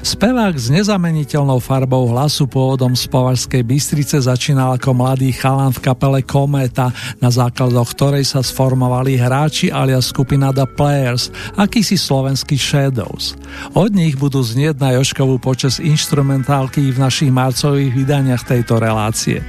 Spevák 0.00 0.56
s 0.56 0.72
nezameniteľnou 0.72 1.60
farbou 1.60 2.08
hlasu 2.10 2.48
pôvodom 2.48 2.96
z 2.96 3.04
Považskej 3.06 3.62
Bystrice 3.62 4.16
začínal 4.18 4.80
ako 4.80 4.96
mladý 4.96 5.30
chalan 5.36 5.70
v 5.70 5.82
kapele 5.84 6.20
Kométa, 6.24 6.90
na 7.20 7.28
základoch 7.28 7.92
ktorej 7.92 8.24
sa 8.24 8.40
sformovali 8.40 9.20
hráči 9.20 9.68
alias 9.68 10.08
skupina 10.08 10.50
The 10.56 10.64
Players, 10.64 11.28
akýsi 11.60 12.00
slovenský 12.00 12.56
Shadows. 12.56 13.36
Od 13.76 13.92
nich 13.92 14.16
budú 14.16 14.40
znieť 14.40 14.80
na 14.80 14.96
Joškovú 14.96 15.36
počas 15.36 15.76
instrumentálky 15.76 16.90
v 16.90 16.96
našich 16.96 17.28
marcových 17.28 17.92
vydaniach 17.92 18.48
tejto 18.48 18.80
relácie. 18.80 19.44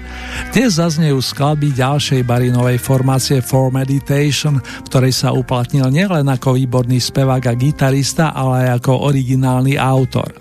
Dnes 0.51 0.75
zaznejú 0.75 1.23
skladby 1.23 1.71
ďalšej 1.71 2.27
barinovej 2.27 2.77
formácie 2.83 3.39
For 3.39 3.71
Meditation, 3.71 4.59
v 4.59 4.85
ktorej 4.91 5.15
sa 5.15 5.31
uplatnil 5.31 5.87
nielen 5.87 6.27
ako 6.27 6.59
výborný 6.59 6.99
spevák 6.99 7.43
a 7.47 7.53
gitarista, 7.55 8.35
ale 8.35 8.67
aj 8.67 8.83
ako 8.83 9.07
originálny 9.07 9.79
autor 9.79 10.10
autor. 10.11 10.35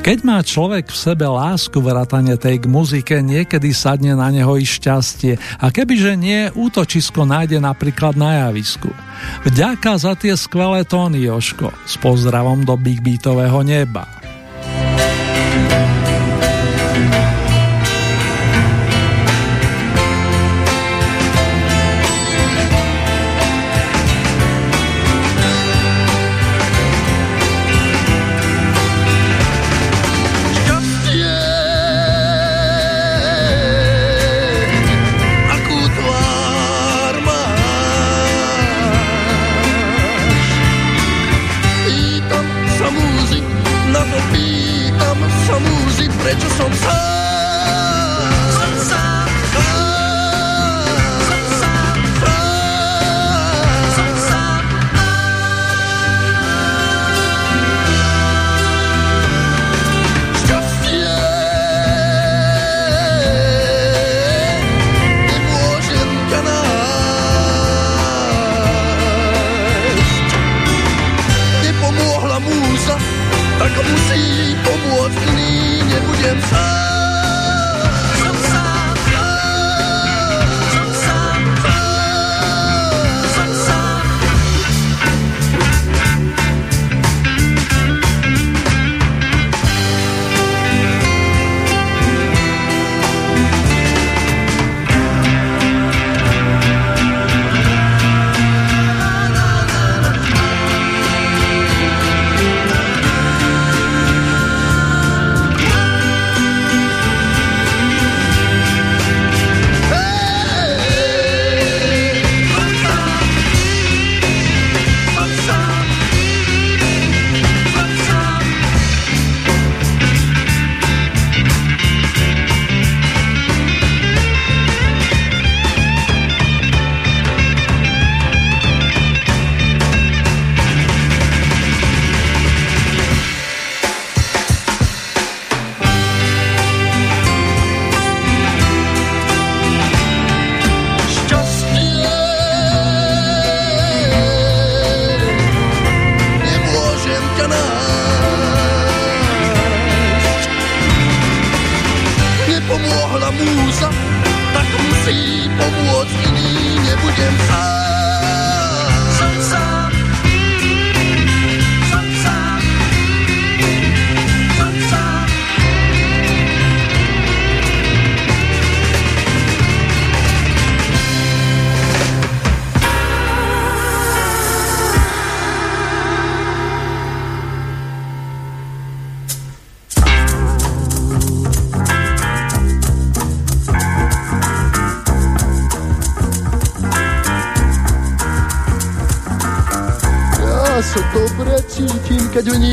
Keď 0.00 0.24
má 0.24 0.40
človek 0.40 0.88
v 0.88 0.96
sebe 0.96 1.28
lásku 1.28 1.76
vrátane 1.84 2.40
tej 2.40 2.64
k 2.64 2.70
muzike, 2.70 3.20
niekedy 3.20 3.76
sadne 3.76 4.16
na 4.16 4.32
neho 4.32 4.56
i 4.56 4.64
šťastie 4.64 5.36
a 5.60 5.68
kebyže 5.68 6.16
nie, 6.16 6.48
útočisko 6.56 7.28
nájde 7.28 7.60
napríklad 7.60 8.16
na 8.16 8.48
javisku. 8.48 8.88
Vďaka 9.44 10.00
za 10.00 10.16
tie 10.16 10.32
skvelé 10.38 10.88
tóny, 10.88 11.28
Joško, 11.28 11.74
s 11.84 12.00
pozdravom 12.00 12.64
do 12.64 12.80
big 12.80 13.04
beatového 13.04 13.60
neba. 13.60 14.17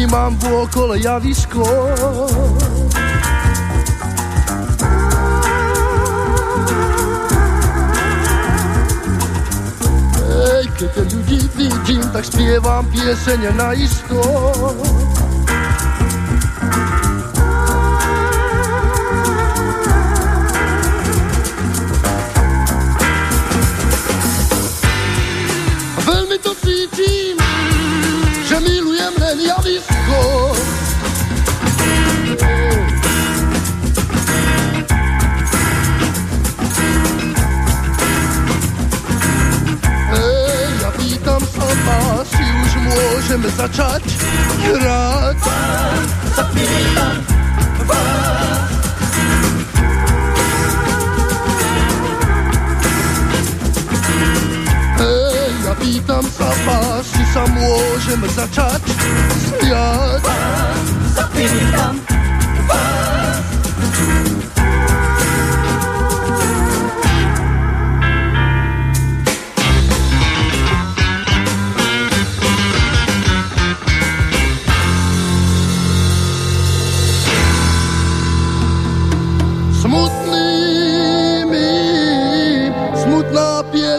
vnímam 0.05 0.37
okolo 0.61 0.93
javisko. 0.95 1.65
Ej, 10.61 10.69
keď 10.77 11.09
ľudí 11.09 11.49
vidím, 11.57 12.05
tak 12.13 12.21
spievam 12.21 12.85
piesene 12.93 13.49
na 13.57 13.73
isto. 13.73 14.21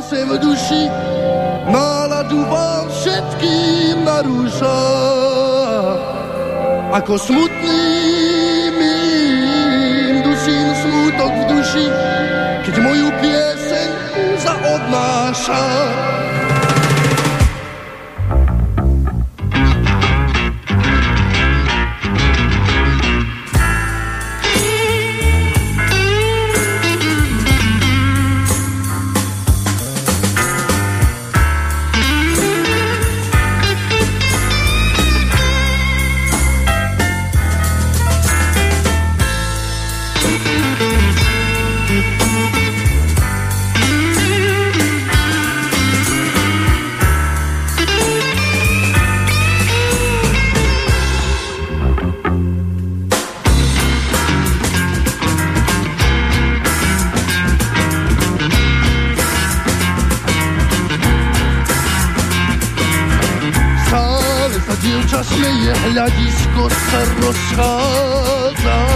si 0.07 0.23
v 0.23 0.39
duši 0.39 0.83
náladu 1.67 2.47
vám 2.47 2.87
všetkým 2.95 4.07
narúša. 4.07 4.79
Ako 6.95 7.19
smutným 7.19 8.75
im 8.79 10.23
dusím 10.23 10.69
smútok 10.79 11.33
v 11.35 11.45
duši, 11.51 11.87
keď 12.71 12.75
moju 12.87 13.09
pieseň 13.19 13.89
zaodnáša. 14.39 15.63
hladisko 65.97 66.69
se 66.71 67.05
rozcházá. 67.21 68.87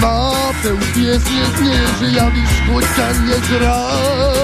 Máte 0.00 0.72
uvěřit 0.72 1.60
mě, 1.60 1.80
že 2.00 2.06
javisko 2.18 2.80
tě 2.94 3.20
nezrádá. 3.20 4.41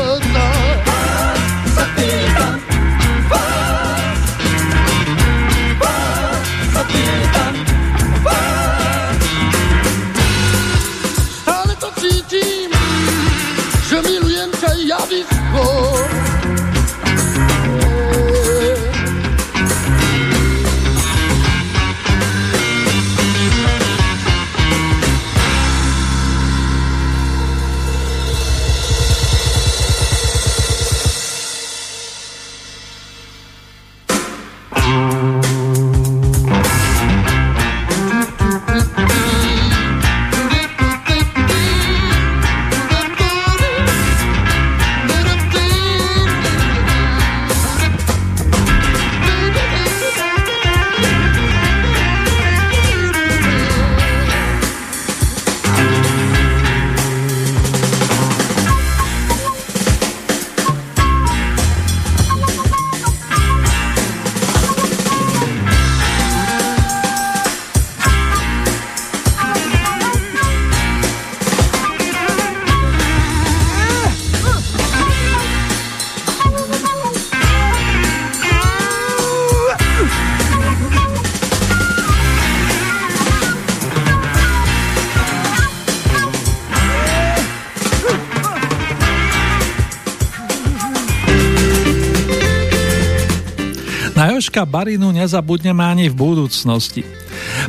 Joška 94.39 94.62
Barinu 94.70 95.11
nezabudneme 95.11 95.82
ani 95.82 96.07
v 96.07 96.14
budúcnosti. 96.14 97.03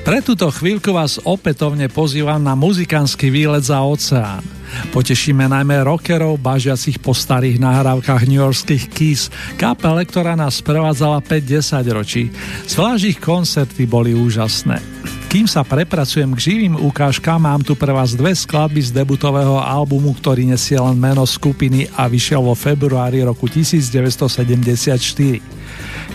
Pre 0.05 0.21
túto 0.21 0.45
chvíľku 0.53 0.93
vás 0.93 1.17
opätovne 1.17 1.89
pozývam 1.89 2.37
na 2.37 2.53
muzikánsky 2.53 3.33
výlet 3.33 3.65
za 3.65 3.81
oceán. 3.81 4.45
Potešíme 4.93 5.49
najmä 5.49 5.81
rockerov 5.81 6.37
bažiacich 6.37 7.01
po 7.01 7.17
starých 7.17 7.57
nahrávkach 7.57 8.21
New 8.29 8.37
Yorkských 8.37 8.85
Keys, 8.93 9.33
kapele, 9.57 10.05
ktorá 10.05 10.37
nás 10.37 10.61
prevádzala 10.61 11.25
5-10 11.25 11.89
ročí. 11.89 12.29
Zvlášť 12.69 13.17
ich 13.17 13.17
koncerty 13.17 13.89
boli 13.89 14.13
úžasné. 14.13 14.98
Kým 15.29 15.45
sa 15.45 15.61
prepracujem 15.61 16.33
k 16.33 16.41
živým 16.41 16.73
ukážkám, 16.73 17.37
mám 17.37 17.61
tu 17.61 17.77
pre 17.77 17.93
vás 17.93 18.17
dve 18.17 18.33
skladby 18.33 18.81
z 18.81 18.89
debutového 18.89 19.61
albumu, 19.61 20.17
ktorý 20.17 20.41
nesie 20.41 20.73
len 20.81 20.97
meno 20.97 21.21
skupiny 21.21 21.85
a 21.93 22.09
vyšiel 22.09 22.41
vo 22.41 22.57
februári 22.57 23.21
roku 23.21 23.45
1974. 23.45 24.89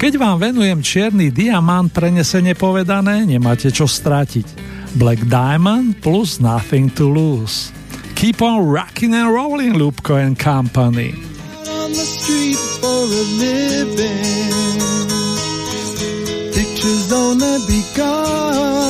Keď 0.03 0.13
vám 0.19 0.43
venujem 0.43 0.83
čierny 0.83 1.31
diamant 1.31 1.95
prenesene 1.95 2.59
povedané, 2.59 3.23
nemáte 3.23 3.71
čo 3.71 3.87
stratiť. 3.87 4.51
Black 4.99 5.23
Diamond 5.31 5.95
plus 6.03 6.43
Nothing 6.43 6.91
to 6.99 7.07
Lose. 7.07 7.71
Keep 8.19 8.43
on 8.43 8.67
rocking 8.67 9.15
and 9.15 9.31
rolling, 9.31 9.79
Lupko 9.79 10.19
and 10.19 10.35
Company. 10.35 11.15
On 11.71 11.95
the 11.95 12.03
street 12.03 12.59
for 12.83 13.07
a 13.07 13.25
living 13.39 14.83
Pictures 16.51 17.15
only 17.15 17.63
begun 17.71 18.84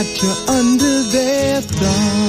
Got 0.00 0.22
you 0.22 0.32
under 0.48 1.02
their 1.10 1.60
thumb 1.60 2.19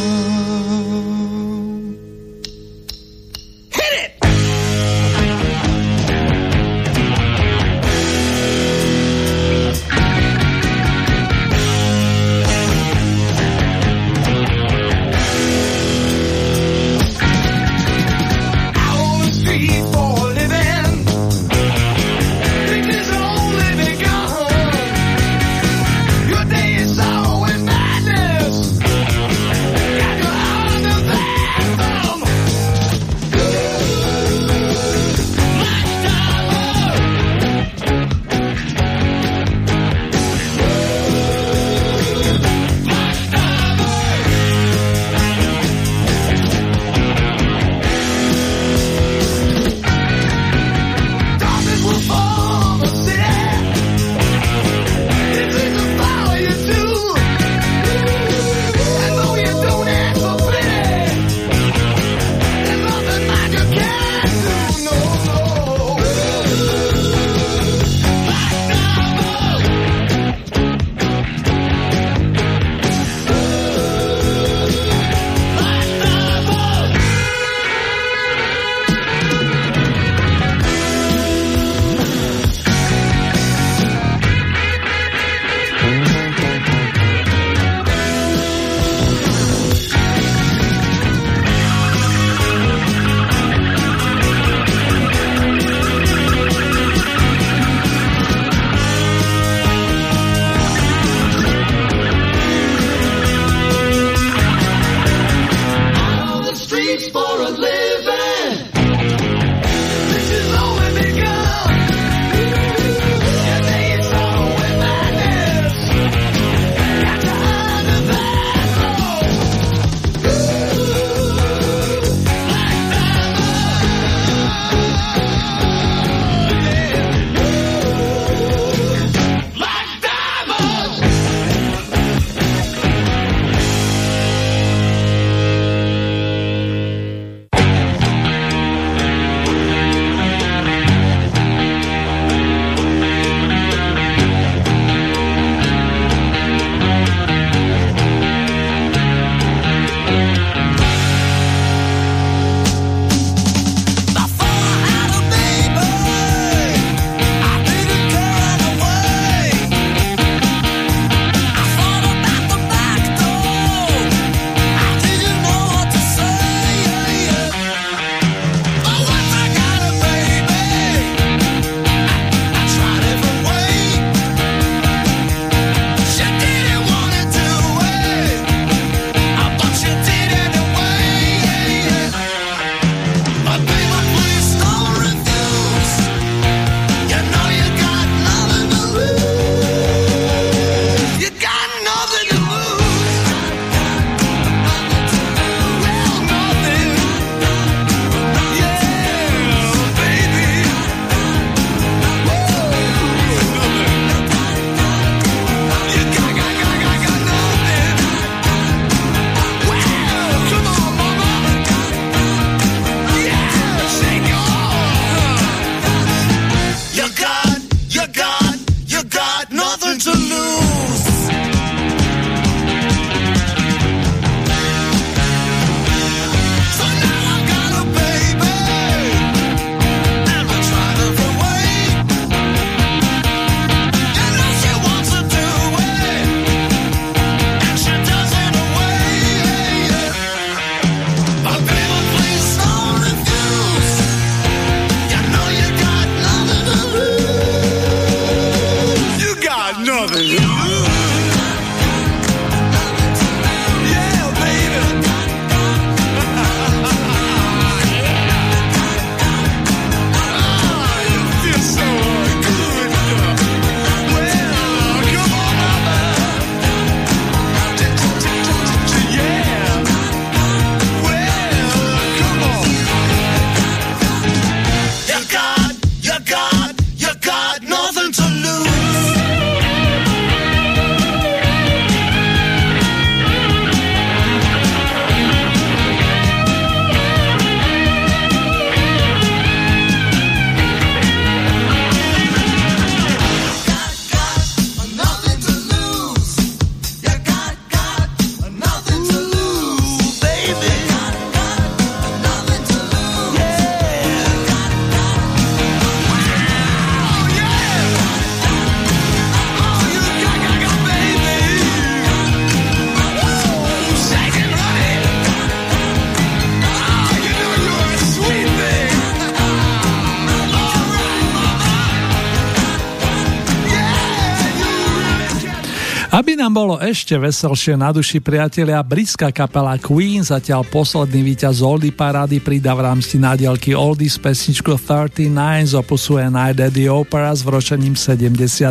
nám 326.51 326.67
bolo 326.67 326.83
ešte 326.83 327.15
veselšie 327.15 327.79
na 327.79 327.95
duši 327.95 328.19
priatelia, 328.19 328.83
britská 328.83 329.31
kapela 329.31 329.79
Queen 329.79 330.19
zatiaľ 330.19 330.67
posledný 330.67 331.23
víťaz 331.31 331.63
Oldie 331.63 331.95
parády 331.95 332.43
pridá 332.43 332.75
v 332.75 332.91
rámci 332.91 333.15
nádielky 333.15 333.71
Oldies 333.71 334.19
pesničku 334.19 334.75
39 334.75 335.31
z 335.71 335.73
opusu 335.79 336.19
at 336.19 336.59
the 336.75 336.91
Opera 336.91 337.31
s 337.31 337.47
vročením 337.47 337.95
75. 337.95 338.67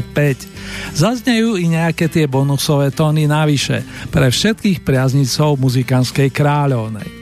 Zaznejú 0.93 1.57
i 1.57 1.73
nejaké 1.73 2.13
tie 2.13 2.29
bonusové 2.29 2.93
tóny 2.93 3.25
navyše 3.25 3.81
pre 4.13 4.29
všetkých 4.29 4.85
priaznicov 4.85 5.57
muzikánskej 5.57 6.29
kráľovnej. 6.37 7.20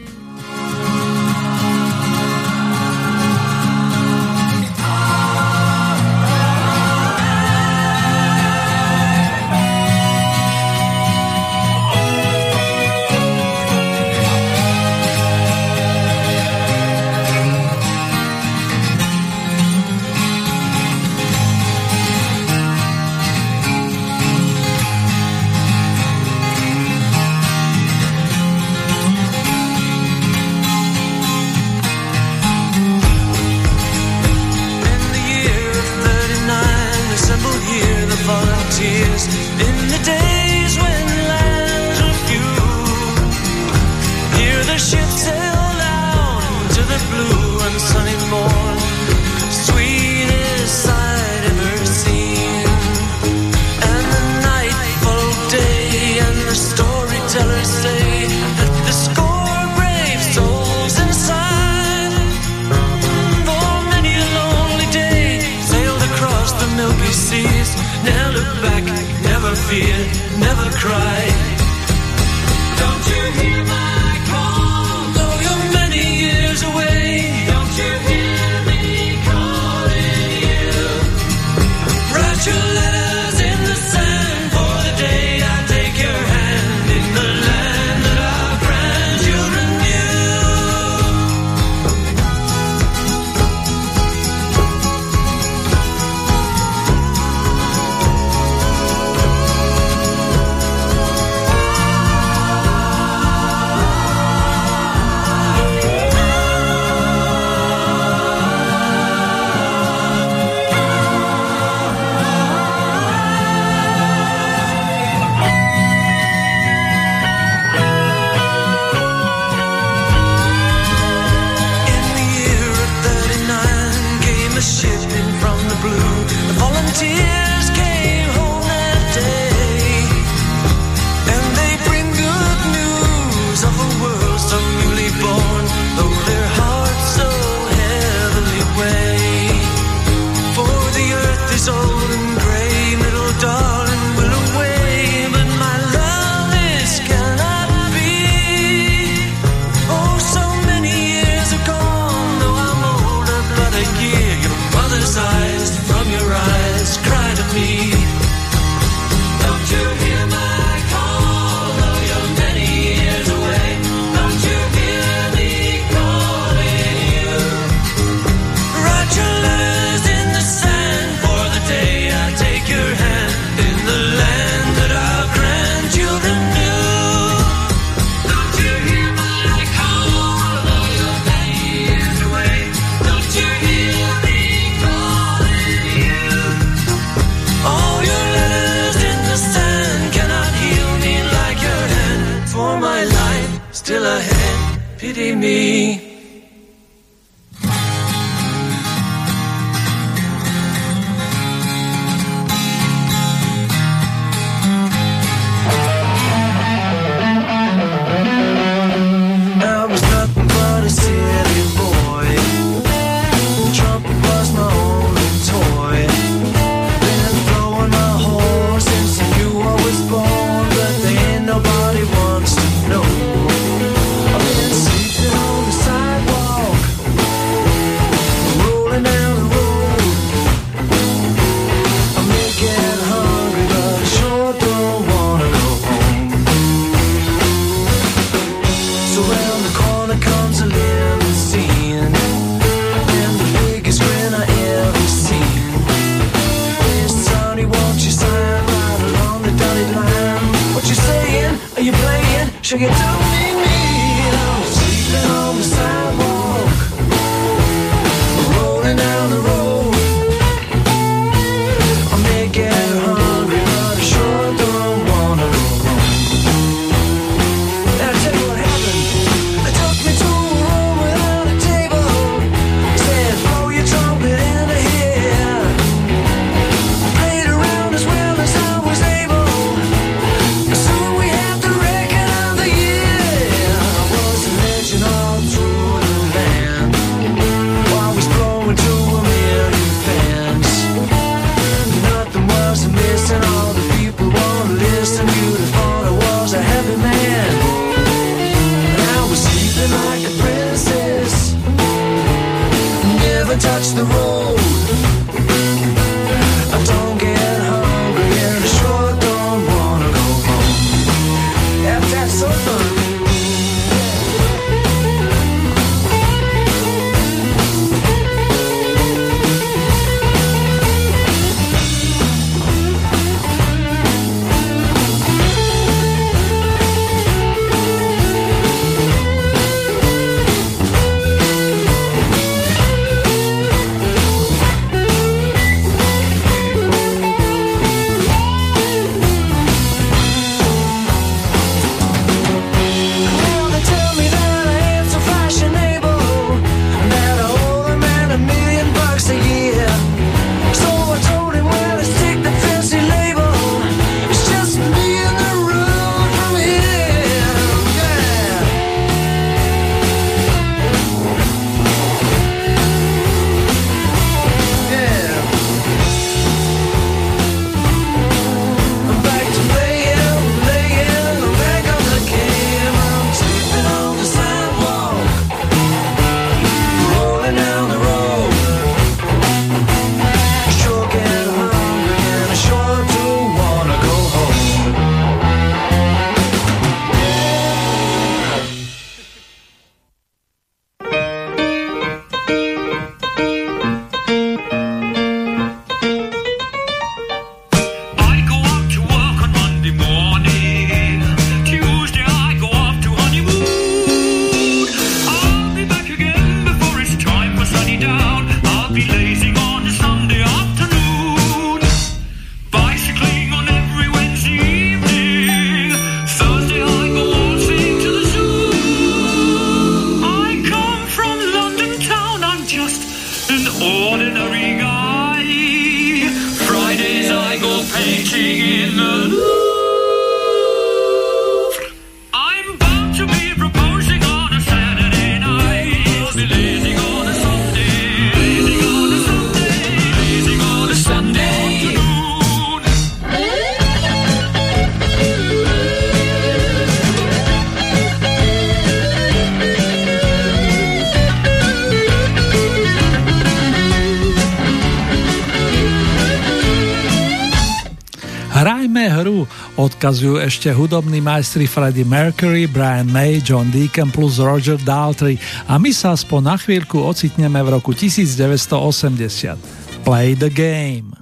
Odkazujú 459.99 460.39
ešte 460.39 460.71
hudobní 460.71 461.19
majstri 461.19 461.67
Freddie 461.67 462.07
Mercury, 462.07 462.71
Brian 462.71 463.11
May, 463.11 463.43
John 463.43 463.67
Deacon 463.75 464.15
plus 464.15 464.39
Roger 464.39 464.79
Daltrey 464.79 465.35
a 465.67 465.75
my 465.75 465.91
sa 465.91 466.15
aspoň 466.15 466.41
na 466.47 466.55
chvíľku 466.55 467.03
ocitneme 467.03 467.59
v 467.67 467.75
roku 467.75 467.91
1980. 467.91 469.59
Play 470.07 470.39
the 470.39 470.55
game. 470.55 471.18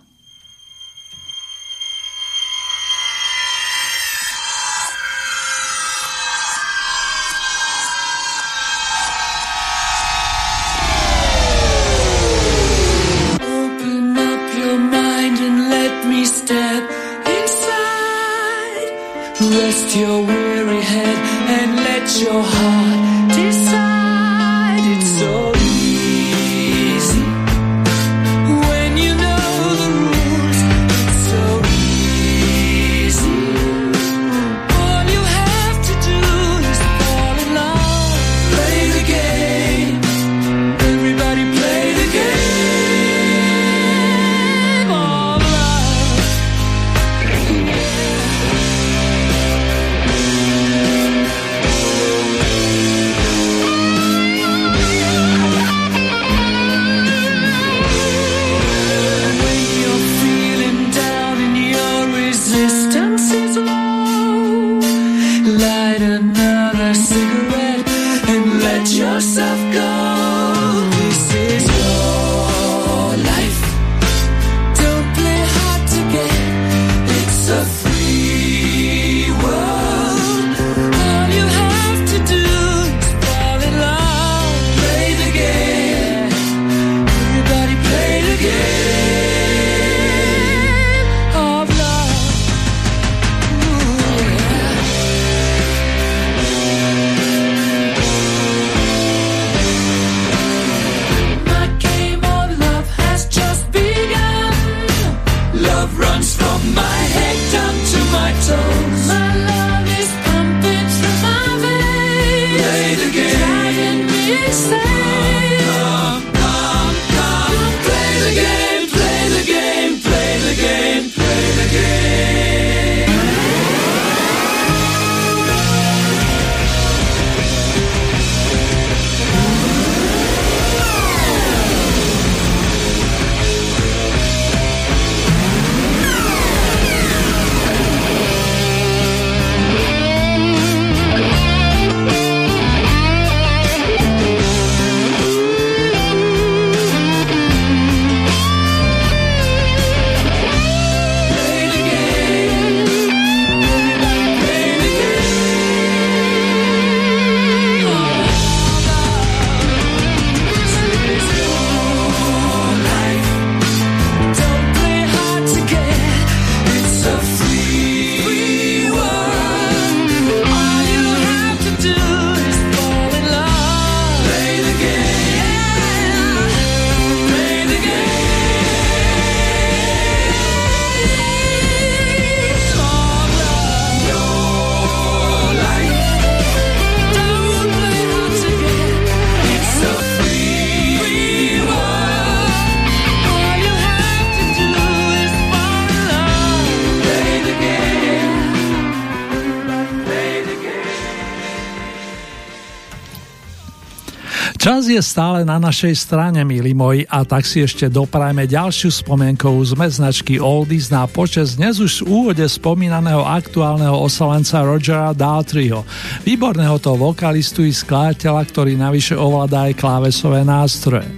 Je 204.96 205.04
stále 205.04 205.44
na 205.44 205.60
našej 205.60 205.92
strane, 205.92 206.40
milí 206.40 206.72
moji, 206.72 207.04
a 207.12 207.20
tak 207.20 207.44
si 207.44 207.60
ešte 207.60 207.92
doprajme 207.92 208.48
ďalšiu 208.48 209.04
spomienkovú 209.04 209.60
zmeznačky 209.76 210.40
Oldies 210.40 210.88
na 210.88 211.04
počas 211.04 211.60
dnes 211.60 211.76
už 211.76 212.00
v 212.00 212.08
úvode 212.08 212.40
spomínaného 212.40 213.20
aktuálneho 213.20 213.92
osalenca 213.92 214.64
Rogera 214.64 215.12
Daltryho, 215.12 215.84
výborného 216.24 216.80
toho 216.80 217.12
vokalistu 217.12 217.68
i 217.68 217.76
skladateľa, 217.76 218.40
ktorý 218.48 218.72
navyše 218.80 219.12
ovláda 219.20 219.68
aj 219.68 219.76
klávesové 219.76 220.48
nástroje. 220.48 221.12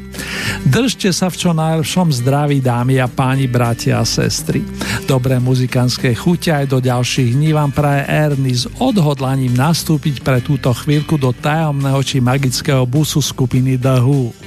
Držte 0.66 1.14
sa 1.14 1.30
v 1.30 1.38
čo 1.38 1.50
najlepšom 1.54 2.10
zdraví, 2.10 2.58
dámy 2.58 2.98
a 2.98 3.06
páni, 3.06 3.46
bratia 3.46 4.02
a 4.02 4.08
sestry. 4.08 4.58
Dobré 5.08 5.40
muzikánske 5.40 6.12
chute 6.12 6.52
aj 6.52 6.68
do 6.68 6.84
ďalších 6.84 7.32
dní 7.32 7.56
vám 7.56 7.72
praje 7.72 8.04
Ernie 8.12 8.52
s 8.52 8.68
odhodlaním 8.76 9.56
nastúpiť 9.56 10.20
pre 10.20 10.44
túto 10.44 10.68
chvíľku 10.68 11.16
do 11.16 11.32
tajomného 11.32 11.96
či 12.04 12.20
magického 12.20 12.84
busu 12.84 13.24
skupiny 13.24 13.80
The 13.80 14.04
Who. 14.04 14.37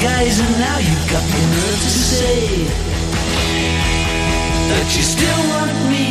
Guys 0.00 0.40
and 0.40 0.58
now 0.58 0.78
you've 0.78 1.08
got 1.10 1.22
the 1.22 1.42
nerve 1.54 1.80
to 1.86 1.90
say 1.90 2.64
that 4.70 4.86
you 4.96 5.02
still 5.02 5.42
want 5.52 5.76
me. 5.92 6.06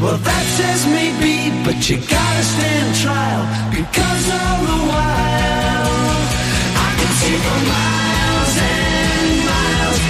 Well, 0.00 0.18
that 0.18 0.44
says 0.58 0.80
maybe, 0.86 1.52
but 1.64 1.78
you 1.88 1.96
gotta 1.96 2.44
stand 2.54 2.88
trial 2.96 3.44
because 3.70 4.24
all 4.28 4.60
the 4.70 4.80
while 4.90 6.14
I 6.86 6.90
can 6.98 7.12
see 7.20 7.36
for 7.44 7.60
miles 7.72 8.54
and 8.72 9.30
miles. 9.48 10.00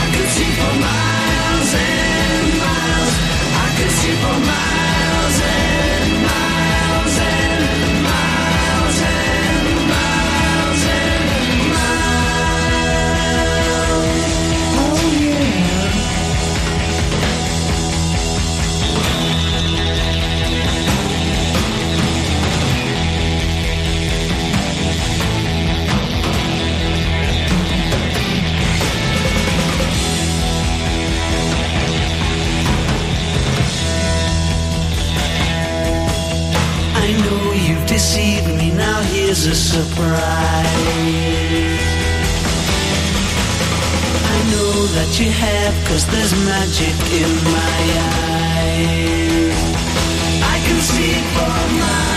I 0.00 0.04
can 0.14 0.26
see 0.34 0.50
for 0.58 0.74
miles 0.86 1.70
and 1.88 2.46
miles. 2.64 3.14
I 3.62 3.66
can 3.76 3.90
see 4.00 4.14
for 4.22 4.38
miles 4.46 4.83
you've 38.04 38.44
deceived 38.44 38.48
me, 38.58 38.70
now 38.70 39.00
here's 39.02 39.46
a 39.46 39.54
surprise. 39.54 40.18
I 44.26 44.38
know 44.50 44.86
that 44.96 45.18
you 45.18 45.30
have, 45.30 45.74
cause 45.86 46.06
there's 46.06 46.32
magic 46.44 46.94
in 47.12 47.30
my 47.44 47.78
eyes. 48.36 49.56
I 50.42 50.56
can 50.66 50.80
see 50.80 51.14
for 51.34 51.78
miles 51.80 52.13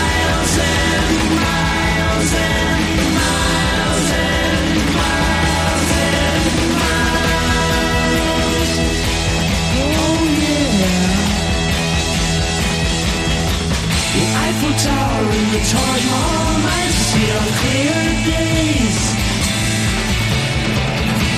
time 15.64 16.06
home 16.06 16.62
to 16.62 17.02
see 17.10 17.28
on 17.34 17.48
clear 17.60 17.98
days. 18.30 19.00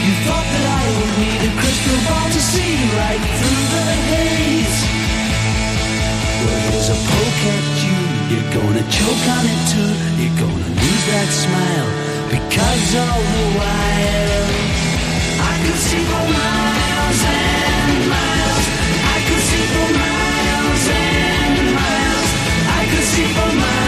You 0.05 0.15
thought 0.27 0.49
that 0.53 0.65
I 0.81 0.83
would 0.97 1.13
need 1.25 1.41
a 1.49 1.53
crystal 1.57 1.99
ball 2.07 2.29
to 2.29 2.43
see 2.53 2.75
right 3.01 3.25
through 3.39 3.65
the 3.75 3.87
haze. 4.13 4.79
Well, 6.45 6.61
here's 6.69 6.91
a 6.93 6.99
poke 7.09 7.43
at 7.57 7.67
you. 7.85 8.01
You're 8.31 8.51
gonna 8.57 8.85
choke 8.93 9.25
on 9.37 9.45
it 9.53 9.61
too. 9.73 9.93
You're 10.21 10.39
gonna 10.45 10.71
lose 10.81 11.05
that 11.13 11.29
smile 11.45 11.91
because 12.29 12.89
all 13.01 13.23
the 13.35 13.47
while 13.59 14.49
I 15.49 15.55
could 15.65 15.81
see 15.89 16.05
for 16.11 16.27
miles 16.29 17.21
and 17.25 17.99
miles. 18.13 18.67
I 19.01 19.19
could 19.27 19.45
see 19.49 19.65
for 19.75 19.89
miles 19.97 20.85
and 20.93 21.65
miles. 21.79 22.31
I 22.69 22.83
could 22.91 23.07
see 23.13 23.29
for 23.35 23.53
miles. 23.57 23.80